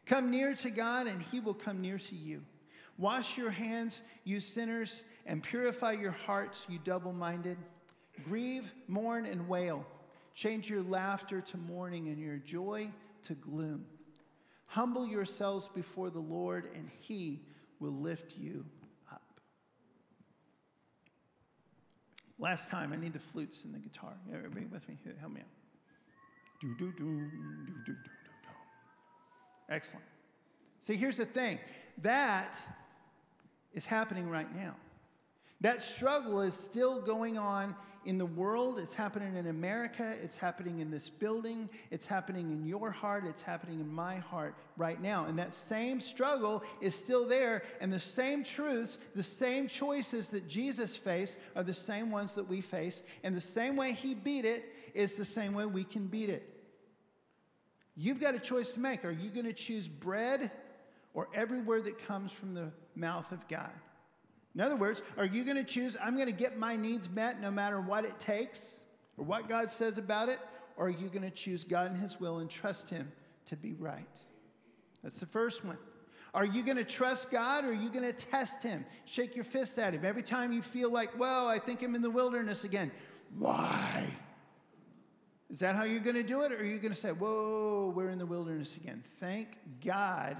Come 0.05 0.29
near 0.29 0.53
to 0.55 0.69
God, 0.69 1.07
and 1.07 1.21
he 1.21 1.39
will 1.39 1.53
come 1.53 1.81
near 1.81 1.97
to 1.97 2.15
you. 2.15 2.43
Wash 2.97 3.37
your 3.37 3.49
hands, 3.49 4.01
you 4.23 4.39
sinners, 4.39 5.03
and 5.25 5.41
purify 5.41 5.93
your 5.93 6.11
hearts, 6.11 6.65
you 6.69 6.79
double 6.83 7.13
minded. 7.13 7.57
Grieve, 8.25 8.73
mourn, 8.87 9.25
and 9.25 9.47
wail. 9.47 9.85
Change 10.35 10.69
your 10.69 10.83
laughter 10.83 11.41
to 11.41 11.57
mourning 11.57 12.07
and 12.07 12.19
your 12.19 12.37
joy 12.37 12.91
to 13.23 13.33
gloom. 13.33 13.85
Humble 14.65 15.07
yourselves 15.07 15.67
before 15.67 16.09
the 16.09 16.19
Lord, 16.19 16.69
and 16.75 16.89
he 16.99 17.41
will 17.79 17.91
lift 17.93 18.37
you 18.37 18.65
up. 19.11 19.39
Last 22.37 22.69
time, 22.69 22.91
I 22.91 22.97
need 22.97 23.13
the 23.13 23.19
flutes 23.19 23.63
and 23.65 23.73
the 23.73 23.79
guitar. 23.79 24.13
Everybody 24.33 24.65
with 24.65 24.87
me? 24.89 24.97
Help 25.19 25.33
me 25.33 25.41
out. 25.41 25.62
Do, 26.63 26.73
do, 26.75 26.93
do, 26.93 27.03
do, 27.03 27.09
do, 27.25 27.83
do, 27.85 27.93
do. 27.93 28.49
Excellent. 29.67 30.05
See, 30.79 30.95
here's 30.95 31.17
the 31.17 31.25
thing 31.25 31.59
that 32.01 32.61
is 33.73 33.85
happening 33.85 34.29
right 34.29 34.53
now. 34.55 34.75
That 35.59 35.81
struggle 35.81 36.39
is 36.39 36.53
still 36.53 37.01
going 37.01 37.37
on 37.37 37.75
in 38.05 38.17
the 38.17 38.25
world. 38.25 38.79
It's 38.79 38.93
happening 38.93 39.35
in 39.35 39.47
America. 39.47 40.15
It's 40.23 40.37
happening 40.37 40.79
in 40.79 40.89
this 40.89 41.09
building. 41.09 41.69
It's 41.91 42.05
happening 42.05 42.49
in 42.49 42.65
your 42.65 42.91
heart. 42.91 43.25
It's 43.27 43.41
happening 43.41 43.81
in 43.81 43.91
my 43.91 44.15
heart 44.15 44.55
right 44.77 45.01
now. 45.01 45.25
And 45.25 45.37
that 45.39 45.53
same 45.53 45.99
struggle 45.99 46.63
is 46.79 46.95
still 46.95 47.27
there. 47.27 47.63
And 47.81 47.91
the 47.91 47.99
same 47.99 48.45
truths, 48.45 48.99
the 49.15 49.23
same 49.23 49.67
choices 49.67 50.29
that 50.29 50.47
Jesus 50.47 50.95
faced 50.95 51.37
are 51.57 51.63
the 51.63 51.73
same 51.73 52.09
ones 52.09 52.33
that 52.35 52.47
we 52.47 52.61
face. 52.61 53.03
And 53.23 53.35
the 53.35 53.41
same 53.41 53.75
way 53.75 53.91
he 53.91 54.13
beat 54.13 54.45
it 54.45 54.63
is 54.93 55.15
the 55.15 55.25
same 55.25 55.53
way 55.53 55.65
we 55.65 55.83
can 55.83 56.07
beat 56.07 56.29
it. 56.29 56.52
You've 57.95 58.19
got 58.19 58.35
a 58.35 58.39
choice 58.39 58.71
to 58.71 58.79
make. 58.79 59.05
Are 59.05 59.11
you 59.11 59.29
going 59.29 59.45
to 59.45 59.53
choose 59.53 59.87
bread 59.87 60.51
or 61.13 61.29
every 61.33 61.61
word 61.61 61.85
that 61.85 62.05
comes 62.07 62.31
from 62.31 62.53
the 62.53 62.71
mouth 62.95 63.31
of 63.31 63.47
God? 63.47 63.71
In 64.55 64.61
other 64.61 64.75
words, 64.75 65.01
are 65.17 65.25
you 65.25 65.43
going 65.43 65.57
to 65.57 65.63
choose, 65.63 65.97
I'm 66.01 66.15
going 66.15 66.27
to 66.27 66.31
get 66.31 66.57
my 66.57 66.75
needs 66.75 67.09
met 67.09 67.41
no 67.41 67.49
matter 67.49 67.81
what 67.81 68.05
it 68.05 68.19
takes 68.19 68.77
or 69.17 69.25
what 69.25 69.47
God 69.47 69.69
says 69.69 69.97
about 69.97 70.29
it? 70.29 70.39
Or 70.77 70.87
are 70.87 70.91
you 70.91 71.07
going 71.09 71.23
to 71.23 71.31
choose 71.31 71.63
God 71.63 71.91
and 71.91 71.99
His 71.99 72.19
will 72.19 72.39
and 72.39 72.49
trust 72.49 72.89
Him 72.89 73.11
to 73.45 73.55
be 73.55 73.73
right? 73.73 74.05
That's 75.01 75.19
the 75.19 75.25
first 75.25 75.63
one. 75.65 75.77
Are 76.33 76.45
you 76.45 76.63
going 76.63 76.77
to 76.77 76.83
trust 76.83 77.29
God 77.29 77.63
or 77.63 77.69
are 77.69 77.73
you 77.73 77.89
going 77.89 78.05
to 78.05 78.13
test 78.13 78.63
Him? 78.63 78.85
Shake 79.05 79.35
your 79.35 79.43
fist 79.43 79.77
at 79.77 79.93
Him. 79.93 80.03
Every 80.03 80.23
time 80.23 80.51
you 80.51 80.63
feel 80.63 80.91
like, 80.91 81.17
well, 81.19 81.47
I 81.47 81.59
think 81.59 81.83
I'm 81.83 81.93
in 81.93 82.01
the 82.01 82.09
wilderness 82.09 82.63
again. 82.63 82.91
Why? 83.37 84.07
Is 85.53 85.59
that 85.59 85.75
how 85.75 85.83
you're 85.83 85.99
going 85.99 86.15
to 86.15 86.23
do 86.23 86.41
it? 86.41 86.51
Or 86.51 86.57
are 86.57 86.65
you 86.65 86.79
going 86.79 86.95
to 86.95 86.99
say, 86.99 87.11
whoa, 87.11 87.93
we're 87.95 88.09
in 88.09 88.17
the 88.17 88.25
wilderness 88.25 88.75
again? 88.75 89.03
Thank 89.19 89.49
God 89.85 90.35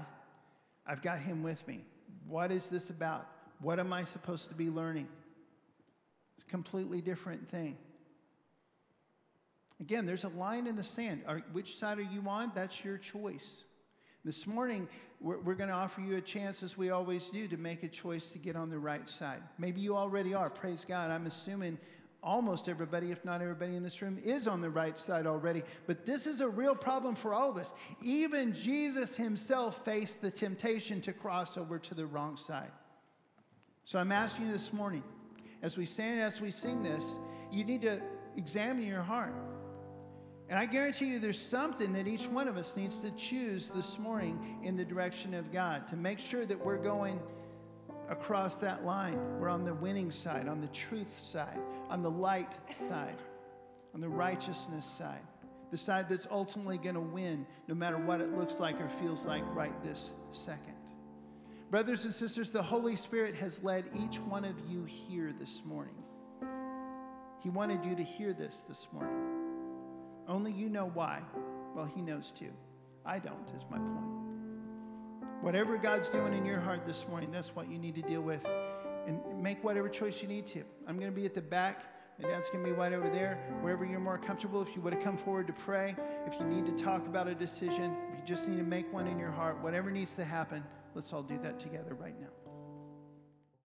I've 0.84 1.02
got 1.02 1.20
him 1.20 1.44
with 1.44 1.64
me. 1.68 1.82
What 2.26 2.50
is 2.50 2.68
this 2.68 2.90
about? 2.90 3.28
What 3.60 3.78
am 3.78 3.92
I 3.92 4.02
supposed 4.02 4.48
to 4.48 4.56
be 4.56 4.70
learning? 4.70 5.06
It's 6.36 6.44
a 6.44 6.50
completely 6.50 7.00
different 7.00 7.48
thing. 7.48 7.78
Again, 9.78 10.04
there's 10.04 10.24
a 10.24 10.30
line 10.30 10.66
in 10.66 10.74
the 10.74 10.82
sand. 10.82 11.22
Are, 11.28 11.44
which 11.52 11.76
side 11.76 12.00
are 12.00 12.02
you 12.02 12.24
on? 12.26 12.50
That's 12.52 12.84
your 12.84 12.98
choice. 12.98 13.62
This 14.24 14.48
morning, 14.48 14.88
we're, 15.20 15.38
we're 15.38 15.54
going 15.54 15.70
to 15.70 15.76
offer 15.76 16.00
you 16.00 16.16
a 16.16 16.20
chance, 16.20 16.60
as 16.64 16.76
we 16.76 16.90
always 16.90 17.28
do, 17.28 17.46
to 17.46 17.56
make 17.56 17.84
a 17.84 17.88
choice 17.88 18.30
to 18.30 18.38
get 18.38 18.56
on 18.56 18.68
the 18.68 18.78
right 18.80 19.08
side. 19.08 19.42
Maybe 19.60 19.80
you 19.80 19.96
already 19.96 20.34
are. 20.34 20.50
Praise 20.50 20.84
God. 20.84 21.12
I'm 21.12 21.26
assuming 21.26 21.78
almost 22.24 22.68
everybody, 22.68 23.12
if 23.12 23.24
not 23.24 23.42
everybody 23.42 23.76
in 23.76 23.82
this 23.82 24.00
room, 24.00 24.18
is 24.24 24.48
on 24.48 24.60
the 24.60 24.70
right 24.70 24.98
side 24.98 25.26
already. 25.26 25.62
But 25.86 26.06
this 26.06 26.26
is 26.26 26.40
a 26.40 26.48
real 26.48 26.74
problem 26.74 27.14
for 27.14 27.34
all 27.34 27.50
of 27.50 27.56
us. 27.58 27.74
Even 28.02 28.52
Jesus 28.52 29.14
himself 29.14 29.84
faced 29.84 30.22
the 30.22 30.30
temptation 30.30 31.00
to 31.02 31.12
cross 31.12 31.58
over 31.58 31.78
to 31.78 31.94
the 31.94 32.06
wrong 32.06 32.36
side. 32.36 32.70
So 33.84 33.98
I'm 33.98 34.10
asking 34.10 34.46
you 34.46 34.52
this 34.52 34.72
morning, 34.72 35.04
as 35.62 35.76
we 35.76 35.84
stand, 35.84 36.20
as 36.20 36.40
we 36.40 36.50
sing 36.50 36.82
this, 36.82 37.14
you 37.52 37.64
need 37.64 37.82
to 37.82 38.00
examine 38.36 38.86
your 38.86 39.02
heart. 39.02 39.34
And 40.48 40.58
I 40.58 40.66
guarantee 40.66 41.06
you 41.06 41.18
there's 41.18 41.40
something 41.40 41.92
that 41.92 42.06
each 42.06 42.26
one 42.26 42.48
of 42.48 42.56
us 42.56 42.76
needs 42.76 43.00
to 43.00 43.10
choose 43.12 43.68
this 43.70 43.98
morning 43.98 44.58
in 44.62 44.76
the 44.76 44.84
direction 44.84 45.34
of 45.34 45.52
God 45.52 45.86
to 45.88 45.96
make 45.96 46.18
sure 46.18 46.44
that 46.46 46.62
we're 46.62 46.78
going 46.78 47.20
across 48.14 48.56
that 48.56 48.84
line. 48.84 49.18
We're 49.38 49.48
on 49.48 49.64
the 49.64 49.74
winning 49.74 50.10
side, 50.10 50.48
on 50.48 50.60
the 50.60 50.68
truth 50.68 51.18
side, 51.18 51.58
on 51.90 52.02
the 52.02 52.10
light 52.10 52.48
side, 52.72 53.18
on 53.92 54.00
the 54.00 54.08
righteousness 54.08 54.86
side, 54.86 55.20
the 55.70 55.76
side 55.76 56.08
that's 56.08 56.26
ultimately 56.30 56.78
going 56.78 56.94
to 56.94 57.00
win 57.00 57.44
no 57.68 57.74
matter 57.74 57.98
what 57.98 58.20
it 58.20 58.32
looks 58.34 58.60
like 58.60 58.80
or 58.80 58.88
feels 58.88 59.26
like 59.26 59.42
right 59.54 59.74
this 59.82 60.10
second. 60.30 60.74
Brothers 61.70 62.04
and 62.04 62.14
sisters, 62.14 62.50
the 62.50 62.62
Holy 62.62 62.94
Spirit 62.94 63.34
has 63.34 63.64
led 63.64 63.84
each 63.94 64.20
one 64.20 64.44
of 64.44 64.54
you 64.68 64.84
here 64.84 65.34
this 65.38 65.64
morning. 65.64 65.94
He 67.42 67.50
wanted 67.50 67.84
you 67.84 67.96
to 67.96 68.02
hear 68.02 68.32
this 68.32 68.58
this 68.68 68.86
morning. 68.92 69.24
Only 70.28 70.52
you 70.52 70.68
know 70.68 70.90
why. 70.94 71.20
Well, 71.74 71.84
He 71.84 72.00
knows 72.00 72.30
too. 72.30 72.52
I 73.04 73.18
don't, 73.18 73.50
is 73.56 73.64
my 73.70 73.78
point. 73.78 74.23
Whatever 75.40 75.76
God's 75.76 76.08
doing 76.08 76.32
in 76.32 76.44
your 76.44 76.60
heart 76.60 76.86
this 76.86 77.06
morning, 77.08 77.30
that's 77.30 77.54
what 77.54 77.70
you 77.70 77.78
need 77.78 77.94
to 77.96 78.02
deal 78.02 78.22
with. 78.22 78.46
And 79.06 79.20
make 79.42 79.62
whatever 79.62 79.88
choice 79.88 80.22
you 80.22 80.28
need 80.28 80.46
to. 80.46 80.64
I'm 80.88 80.98
going 80.98 81.10
to 81.10 81.14
be 81.14 81.26
at 81.26 81.34
the 81.34 81.42
back. 81.42 81.84
My 82.20 82.28
dad's 82.28 82.48
going 82.48 82.64
to 82.64 82.70
be 82.70 82.76
right 82.76 82.92
over 82.92 83.08
there. 83.08 83.38
Wherever 83.60 83.84
you're 83.84 84.00
more 84.00 84.18
comfortable, 84.18 84.62
if 84.62 84.74
you 84.74 84.82
would 84.82 84.94
have 84.94 85.02
come 85.02 85.16
forward 85.16 85.46
to 85.48 85.52
pray, 85.52 85.96
if 86.26 86.38
you 86.38 86.46
need 86.46 86.64
to 86.66 86.84
talk 86.84 87.06
about 87.06 87.26
a 87.26 87.34
decision, 87.34 87.94
if 88.12 88.20
you 88.20 88.24
just 88.24 88.48
need 88.48 88.56
to 88.56 88.62
make 88.62 88.90
one 88.92 89.06
in 89.06 89.18
your 89.18 89.32
heart, 89.32 89.60
whatever 89.62 89.90
needs 89.90 90.12
to 90.12 90.24
happen, 90.24 90.64
let's 90.94 91.12
all 91.12 91.22
do 91.22 91.36
that 91.38 91.58
together 91.58 91.94
right 91.94 92.18
now. 92.20 92.43